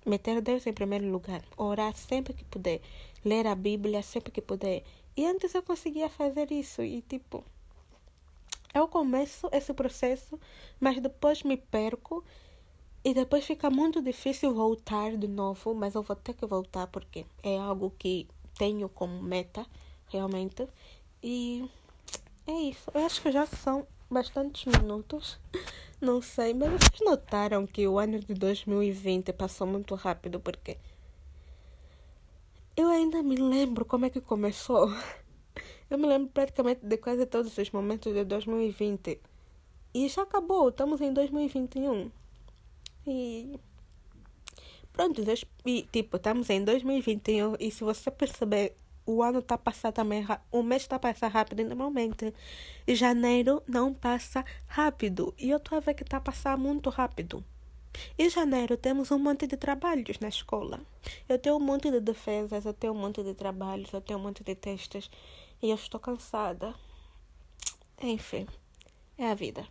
Meter 0.04 0.40
Deus 0.40 0.66
em 0.66 0.72
primeiro 0.72 1.10
lugar, 1.10 1.42
orar 1.56 1.94
sempre 1.94 2.32
que 2.32 2.44
puder, 2.44 2.80
ler 3.24 3.46
a 3.46 3.54
Bíblia 3.54 4.02
sempre 4.02 4.32
que 4.32 4.40
puder, 4.40 4.82
e 5.16 5.26
antes 5.26 5.54
eu 5.54 5.62
conseguia 5.62 6.08
fazer 6.08 6.50
isso 6.50 6.82
e 6.82 7.02
tipo. 7.02 7.44
Eu 8.72 8.88
começo 8.88 9.48
esse 9.52 9.74
processo, 9.74 10.38
mas 10.80 11.00
depois 11.00 11.42
me 11.42 11.56
perco 11.56 12.24
e 13.04 13.14
depois 13.14 13.44
fica 13.44 13.70
muito 13.70 14.02
difícil 14.02 14.54
voltar 14.54 15.16
de 15.16 15.26
novo, 15.26 15.74
mas 15.74 15.94
eu 15.94 16.02
vou 16.02 16.16
ter 16.16 16.34
que 16.34 16.46
voltar 16.46 16.86
porque 16.86 17.26
é 17.42 17.58
algo 17.58 17.92
que 17.98 18.28
tenho 18.58 18.88
como 18.88 19.22
meta, 19.22 19.66
realmente. 20.08 20.68
E 21.22 21.68
é 22.50 22.70
isso. 22.70 22.90
Eu 22.92 23.04
acho 23.06 23.22
que 23.22 23.30
já 23.30 23.46
são 23.46 23.86
bastantes 24.10 24.64
minutos. 24.66 25.38
Não 26.00 26.22
sei, 26.22 26.54
mas 26.54 26.70
vocês 26.70 27.00
notaram 27.02 27.66
que 27.66 27.86
o 27.86 27.98
ano 27.98 28.18
de 28.18 28.32
2020 28.34 29.32
passou 29.34 29.66
muito 29.66 29.94
rápido 29.94 30.40
porque 30.40 30.78
eu 32.76 32.88
ainda 32.88 33.22
me 33.22 33.36
lembro 33.36 33.84
como 33.84 34.06
é 34.06 34.10
que 34.10 34.20
começou. 34.20 34.88
Eu 35.90 35.98
me 35.98 36.06
lembro 36.06 36.30
praticamente 36.32 36.86
de 36.86 36.96
quase 36.98 37.26
todos 37.26 37.58
os 37.58 37.70
momentos 37.72 38.14
de 38.14 38.24
2020. 38.24 39.20
E 39.92 40.08
já 40.08 40.22
acabou, 40.22 40.68
estamos 40.68 41.00
em 41.00 41.12
2021. 41.12 42.12
E. 43.06 43.58
Pronto, 44.92 45.20
e, 45.66 45.82
tipo, 45.90 46.16
estamos 46.16 46.48
em 46.48 46.64
2021 46.64 47.56
e 47.58 47.70
se 47.72 47.82
você 47.82 48.08
perceber, 48.10 48.76
o 49.10 49.22
ano 49.22 49.40
está 49.40 49.58
passando 49.58 49.94
também, 49.94 50.24
o 50.52 50.62
mês 50.62 50.82
está 50.82 50.98
passando 50.98 51.32
rápido 51.32 51.64
normalmente. 51.64 52.32
Janeiro 52.86 53.62
não 53.66 53.92
passa 53.92 54.44
rápido. 54.66 55.34
E 55.38 55.50
eu 55.50 55.56
estou 55.56 55.78
a 55.78 55.80
ver 55.80 55.94
que 55.94 56.02
está 56.02 56.20
passando 56.20 56.60
muito 56.60 56.90
rápido. 56.90 57.44
Em 58.16 58.30
janeiro 58.30 58.76
temos 58.76 59.10
um 59.10 59.18
monte 59.18 59.46
de 59.46 59.56
trabalhos 59.56 60.20
na 60.20 60.28
escola. 60.28 60.80
Eu 61.28 61.38
tenho 61.38 61.56
um 61.56 61.60
monte 61.60 61.90
de 61.90 62.00
defesas, 62.00 62.64
eu 62.64 62.72
tenho 62.72 62.92
um 62.92 62.96
monte 62.96 63.22
de 63.22 63.34
trabalhos, 63.34 63.92
eu 63.92 64.00
tenho 64.00 64.18
um 64.18 64.22
monte 64.22 64.44
de 64.44 64.54
testes 64.54 65.10
e 65.60 65.70
eu 65.70 65.74
estou 65.74 65.98
cansada. 65.98 66.74
Enfim, 68.00 68.46
é 69.18 69.30
a 69.30 69.34
vida. 69.34 69.66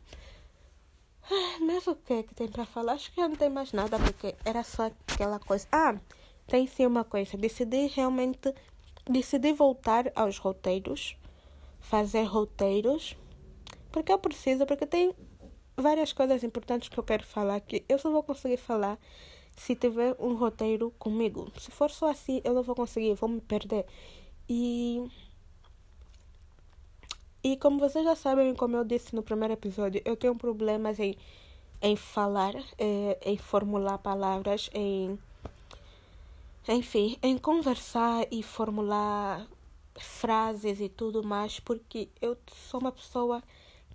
Ah, 1.32 1.60
mas 1.62 1.88
o 1.88 1.96
que 1.96 2.14
é 2.14 2.24
que 2.24 2.36
tem 2.36 2.50
para 2.50 2.66
falar? 2.66 2.94
Acho 2.94 3.12
que 3.12 3.22
não 3.22 3.36
tem 3.36 3.50
mais 3.50 3.72
nada 3.72 3.98
porque 4.00 4.36
era 4.44 4.64
só 4.64 4.92
aquela 5.08 5.40
coisa. 5.40 5.68
Ah, 5.72 5.96
tem 6.48 6.68
sim 6.68 6.86
uma 6.86 7.04
coisa. 7.04 7.38
Decidi 7.38 7.88
realmente 7.88 8.54
decidi 9.06 9.54
voltar 9.54 10.12
aos 10.16 10.38
roteiros, 10.38 11.16
fazer 11.80 12.24
roteiros, 12.24 13.16
porque 13.92 14.12
eu 14.12 14.20
preciso, 14.20 14.66
porque 14.66 14.86
tem 14.86 15.14
várias 15.76 16.14
coisas 16.14 16.44
importantes 16.44 16.90
que 16.90 16.98
eu 16.98 17.04
quero 17.04 17.26
falar 17.26 17.60
que 17.62 17.84
eu 17.88 17.98
só 17.98 18.12
vou 18.12 18.24
conseguir 18.24 18.58
falar 18.58 19.00
se 19.56 19.76
tiver 19.76 20.16
um 20.20 20.36
roteiro 20.36 20.92
comigo. 20.98 21.52
Se 21.58 21.72
for 21.72 21.90
só 21.90 22.10
assim, 22.10 22.42
eu 22.44 22.54
não 22.54 22.64
vou 22.64 22.76
conseguir, 22.76 23.14
vou 23.16 23.30
me 23.30 23.42
perder. 23.42 23.86
E. 24.48 25.06
E 27.44 27.56
como 27.58 27.80
vocês 27.80 28.04
já 28.04 28.16
sabem, 28.16 28.54
como 28.54 28.76
eu 28.76 28.84
disse 28.84 29.16
no 29.16 29.24
primeiro 29.24 29.54
episódio, 29.54 30.02
eu 30.04 30.16
tenho 30.18 30.36
problemas 30.36 31.00
em, 31.00 31.16
em 31.82 31.96
falar, 31.96 32.54
é, 32.78 33.18
em 33.24 33.38
formular 33.38 33.98
palavras, 33.98 34.70
em. 34.74 35.18
Enfim, 36.72 37.18
em 37.24 37.36
conversar 37.36 38.28
e 38.30 38.44
formular 38.44 39.48
frases 39.98 40.80
e 40.80 40.88
tudo 40.88 41.24
mais, 41.24 41.60
porque 41.60 42.10
eu 42.22 42.38
sou 42.48 42.80
uma 42.80 42.92
pessoa 42.92 43.42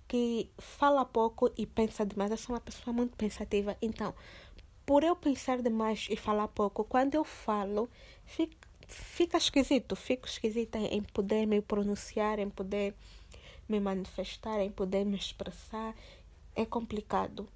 que 0.05 0.49
fala 0.57 1.05
pouco 1.05 1.49
e 1.57 1.65
pensa 1.65 2.05
demais. 2.05 2.31
Eu 2.31 2.37
sou 2.37 2.53
uma 2.53 2.59
pessoa 2.59 2.93
muito 2.93 3.15
pensativa. 3.15 3.77
Então, 3.81 4.13
por 4.85 5.05
eu 5.05 5.15
pensar 5.15 5.61
demais 5.61 6.07
e 6.09 6.17
falar 6.17 6.49
pouco, 6.49 6.83
quando 6.83 7.15
eu 7.15 7.23
falo, 7.23 7.89
fica, 8.25 8.67
fica 8.89 9.37
esquisito. 9.37 9.95
Fico 9.95 10.27
esquisita 10.27 10.77
em 10.77 11.01
poder 11.01 11.45
me 11.45 11.61
pronunciar, 11.61 12.39
em 12.39 12.49
poder 12.49 12.93
me 13.69 13.79
manifestar, 13.79 14.59
em 14.59 14.69
poder 14.69 15.05
me 15.05 15.15
expressar. 15.15 15.95
É 16.53 16.65
complicado. 16.65 17.47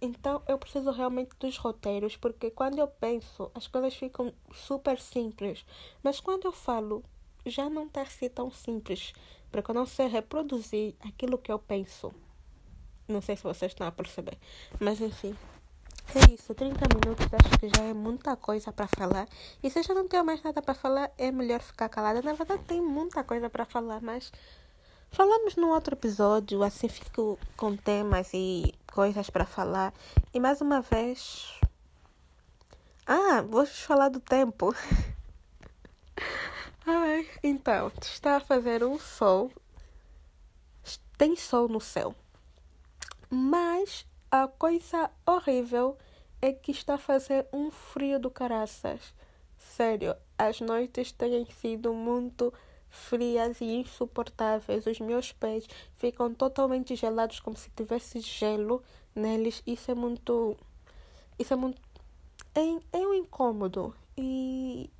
Então, 0.00 0.42
eu 0.46 0.58
preciso 0.58 0.90
realmente 0.90 1.30
dos 1.38 1.56
roteiros, 1.56 2.16
porque 2.16 2.50
quando 2.50 2.78
eu 2.78 2.86
penso, 2.86 3.50
as 3.54 3.66
coisas 3.66 3.94
ficam 3.94 4.32
super 4.52 5.00
simples. 5.00 5.64
Mas 6.02 6.20
quando 6.20 6.44
eu 6.44 6.52
falo, 6.52 7.02
já 7.46 7.68
não 7.70 7.86
está 7.86 8.02
assim 8.02 8.28
tão 8.28 8.50
simples 8.50 9.12
porque 9.54 9.70
eu 9.70 9.74
não 9.74 9.86
sei 9.86 10.08
reproduzir 10.08 10.96
aquilo 11.06 11.38
que 11.38 11.52
eu 11.52 11.60
penso. 11.60 12.12
Não 13.06 13.20
sei 13.20 13.36
se 13.36 13.44
vocês 13.44 13.70
estão 13.70 13.86
a 13.86 13.92
perceber. 13.92 14.36
Mas 14.80 15.00
enfim. 15.00 15.36
É 16.12 16.34
isso, 16.34 16.52
30 16.52 16.80
minutos 16.92 17.26
acho 17.32 17.58
que 17.60 17.68
já 17.68 17.84
é 17.84 17.94
muita 17.94 18.34
coisa 18.34 18.72
para 18.72 18.88
falar. 18.88 19.28
E 19.62 19.70
se 19.70 19.78
eu 19.78 19.84
já 19.84 19.94
não 19.94 20.08
tenho 20.08 20.24
mais 20.24 20.42
nada 20.42 20.60
para 20.60 20.74
falar, 20.74 21.12
é 21.16 21.30
melhor 21.30 21.60
ficar 21.60 21.88
calada. 21.88 22.20
Na 22.20 22.32
verdade, 22.32 22.64
tem 22.64 22.82
muita 22.82 23.22
coisa 23.22 23.48
para 23.48 23.64
falar, 23.64 24.00
mas 24.02 24.32
falamos 25.14 25.54
num 25.54 25.70
outro 25.70 25.94
episódio. 25.94 26.62
Assim 26.62 26.88
fico 26.88 27.38
com 27.56 27.76
temas 27.76 28.30
e 28.34 28.74
coisas 28.92 29.30
para 29.30 29.46
falar. 29.46 29.94
E 30.32 30.40
mais 30.40 30.60
uma 30.60 30.80
vez. 30.80 31.58
Ah, 33.06 33.42
vou 33.42 33.64
falar 33.64 34.08
do 34.08 34.20
tempo. 34.20 34.74
Ai, 36.84 37.26
então, 37.42 37.90
está 38.02 38.36
a 38.36 38.40
fazer 38.40 38.84
um 38.84 38.98
sol. 38.98 39.50
Tem 41.16 41.36
sol 41.36 41.68
no 41.68 41.80
céu. 41.80 42.14
Mas 43.30 44.04
a 44.30 44.48
coisa 44.48 45.10
horrível 45.24 45.96
é 46.42 46.52
que 46.52 46.72
está 46.72 46.94
a 46.94 46.98
fazer 46.98 47.46
um 47.52 47.70
frio 47.70 48.18
do 48.18 48.30
caraças. 48.30 49.14
Sério, 49.56 50.14
as 50.36 50.60
noites 50.60 51.12
têm 51.12 51.46
sido 51.46 51.94
muito 51.94 52.52
frias 52.94 53.60
e 53.60 53.66
insuportáveis. 53.66 54.86
Os 54.86 55.00
meus 55.00 55.32
pés 55.32 55.66
ficam 55.94 56.32
totalmente 56.34 56.96
gelados, 56.96 57.40
como 57.40 57.56
se 57.56 57.70
tivesse 57.70 58.20
gelo 58.20 58.82
neles. 59.14 59.62
Isso 59.66 59.90
é 59.90 59.94
muito. 59.94 60.56
Isso 61.38 61.52
é 61.52 61.56
muito. 61.56 61.80
É, 62.54 62.98
é 62.98 63.06
um 63.06 63.14
incômodo. 63.14 63.94
E 64.16 64.90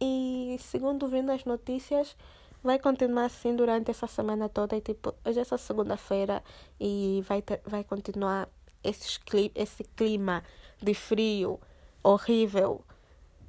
e 0.00 0.56
segundo 0.60 1.08
vi 1.08 1.22
nas 1.22 1.44
notícias, 1.44 2.16
vai 2.62 2.78
continuar 2.78 3.24
assim 3.24 3.56
durante 3.56 3.90
essa 3.90 4.06
semana 4.06 4.48
toda. 4.48 4.76
E 4.76 4.80
tipo, 4.80 5.14
hoje 5.24 5.40
é 5.40 5.44
só 5.44 5.56
segunda-feira 5.56 6.42
e 6.78 7.22
vai, 7.26 7.42
ter, 7.42 7.60
vai 7.66 7.82
continuar 7.82 8.48
esse, 8.82 9.18
esse 9.54 9.84
clima 9.84 10.44
de 10.80 10.94
frio 10.94 11.60
horrível. 12.02 12.84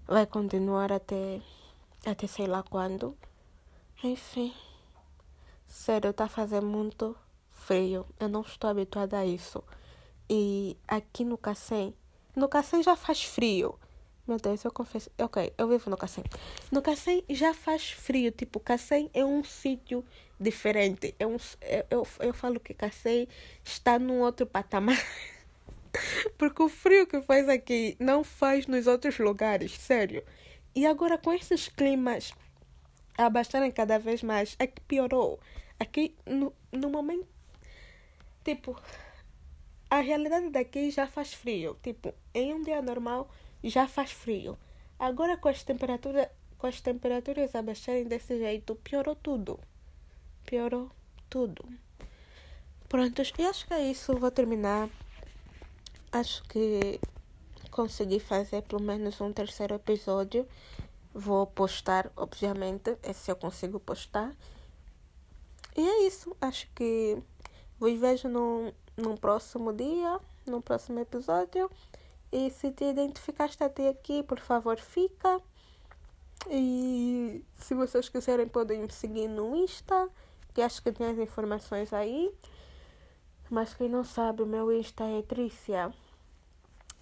Vai 0.07 0.25
continuar 0.25 0.91
até, 0.91 1.39
até 2.03 2.25
sei 2.25 2.47
lá 2.47 2.63
quando. 2.63 3.15
Enfim. 4.03 4.53
Sério, 5.67 6.13
tá 6.13 6.27
fazendo 6.29 6.65
muito 6.65 7.17
frio. 7.49 8.05
Eu 8.17 8.29
não 8.29 8.41
estou 8.41 8.69
habituada 8.69 9.19
a 9.19 9.25
isso. 9.25 9.62
E 10.29 10.77
aqui 10.88 11.25
no 11.25 11.38
Cacém, 11.38 11.93
no 12.33 12.47
Cacém 12.47 12.81
já 12.81 12.95
faz 12.95 13.23
frio. 13.23 13.77
Meu 14.25 14.38
Deus, 14.38 14.63
eu 14.63 14.71
confesso. 14.71 15.09
Ok, 15.19 15.51
eu 15.57 15.67
vivo 15.67 15.89
no 15.89 15.97
Cacém. 15.97 16.23
No 16.71 16.81
Cacém 16.81 17.25
já 17.29 17.53
faz 17.53 17.91
frio. 17.91 18.31
Tipo, 18.31 18.59
Cacém 18.59 19.09
é 19.13 19.25
um 19.25 19.43
sítio 19.43 20.05
diferente. 20.39 21.13
É 21.19 21.27
um, 21.27 21.35
eu, 21.62 21.85
eu, 21.89 22.07
eu 22.21 22.33
falo 22.33 22.59
que 22.59 22.73
Cacém 22.73 23.27
está 23.65 23.99
num 23.99 24.21
outro 24.21 24.45
patamar. 24.45 24.97
Porque 26.38 26.63
o 26.63 26.69
frio 26.69 27.05
que 27.05 27.19
faz 27.21 27.49
aqui 27.49 27.97
não 27.99 28.23
faz 28.23 28.65
nos 28.65 28.88
outros 28.88 29.19
lugares, 29.19 29.73
sério. 29.73 30.23
E 30.73 30.85
agora 30.85 31.17
com 31.17 31.33
esses 31.33 31.67
climas 31.67 32.31
abaixarem 33.25 33.71
cada 33.71 33.99
vez 33.99 34.23
mais, 34.23 34.55
é 34.60 34.67
que 34.67 34.82
piorou. 34.82 35.39
Aqui, 35.79 36.15
no, 36.25 36.53
no 36.71 36.89
momento. 36.89 37.27
Tipo, 38.43 38.79
a 39.89 39.99
realidade 39.99 40.49
daqui 40.49 40.91
já 40.91 41.08
faz 41.08 41.34
frio. 41.34 41.77
Tipo, 41.82 42.13
em 42.34 42.53
um 42.53 42.63
dia 42.63 42.82
normal 42.82 43.29
já 43.63 43.88
faz 43.88 44.12
frio. 44.12 44.58
Agora 44.97 45.38
com 45.38 45.49
as 45.49 45.63
temperaturas, 45.63 46.27
com 46.58 46.67
as 46.67 46.82
temperaturas 46.82 47.55
abaixarem 47.55 48.05
desse 48.05 48.38
jeito, 48.38 48.75
piorou 48.75 49.15
tudo. 49.15 49.60
Piorou 50.45 50.89
tudo. 51.29 51.63
Pronto, 52.88 53.21
eu 53.38 53.49
acho 53.49 53.67
que 53.67 53.73
é 53.73 53.91
isso. 53.91 54.17
Vou 54.17 54.32
terminar. 54.32 54.89
Acho 56.12 56.43
que 56.45 56.99
consegui 57.69 58.19
fazer 58.19 58.63
pelo 58.63 58.82
menos 58.82 59.21
um 59.21 59.32
terceiro 59.32 59.75
episódio. 59.75 60.47
Vou 61.19 61.45
postar, 61.45 62.10
obviamente, 62.15 62.97
se 63.13 63.29
eu 63.29 63.36
consigo 63.36 63.77
postar. 63.77 64.34
E 65.75 65.82
é 65.86 66.08
isso. 66.08 66.34
Acho 66.39 66.65
que 66.73 67.21
vos 67.77 67.99
vejo 67.99 68.29
no, 68.29 68.73
no 68.95 69.17
próximo 69.17 69.73
dia, 69.73 70.17
no 70.47 70.62
próximo 70.62 70.97
episódio. 71.01 71.69
E 72.32 72.49
se 72.51 72.71
te 72.71 72.86
identificaste 72.86 73.62
até 73.62 73.89
aqui, 73.89 74.23
por 74.23 74.39
favor, 74.39 74.79
fica. 74.79 75.41
E 76.49 77.43
se 77.60 77.75
vocês 77.75 78.08
quiserem, 78.08 78.47
podem 78.47 78.79
me 78.79 78.89
seguir 78.89 79.27
no 79.27 79.53
Insta, 79.58 80.08
que 80.53 80.62
acho 80.62 80.82
que 80.82 80.89
tem 80.89 81.05
as 81.05 81.17
informações 81.17 81.91
aí. 81.91 82.34
Mas 83.49 83.73
quem 83.73 83.89
não 83.89 84.05
sabe, 84.05 84.41
o 84.41 84.45
meu 84.45 84.71
Insta 84.71 85.03
é 85.03 85.21
Trícia 85.21 85.93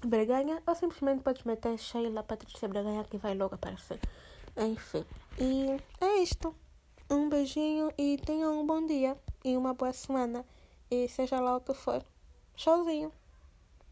Breganha, 0.05 0.61
ou 0.65 0.75
simplesmente 0.75 1.23
podes 1.23 1.43
meter 1.43 1.77
Sheila 1.77 2.23
Patrícia 2.23 2.67
Breganha, 2.67 3.03
que 3.03 3.17
vai 3.17 3.33
logo 3.35 3.55
aparecer. 3.55 3.99
Enfim, 4.55 5.05
e 5.39 5.79
é 5.99 6.19
isto. 6.19 6.55
Um 7.09 7.29
beijinho 7.29 7.91
e 7.97 8.17
tenham 8.17 8.59
um 8.59 8.65
bom 8.65 8.85
dia 8.85 9.17
e 9.43 9.55
uma 9.55 9.73
boa 9.73 9.93
semana. 9.93 10.45
E 10.89 11.07
seja 11.07 11.39
lá 11.39 11.57
o 11.57 11.61
que 11.61 11.73
for. 11.73 12.03
Tchauzinho. 12.55 13.11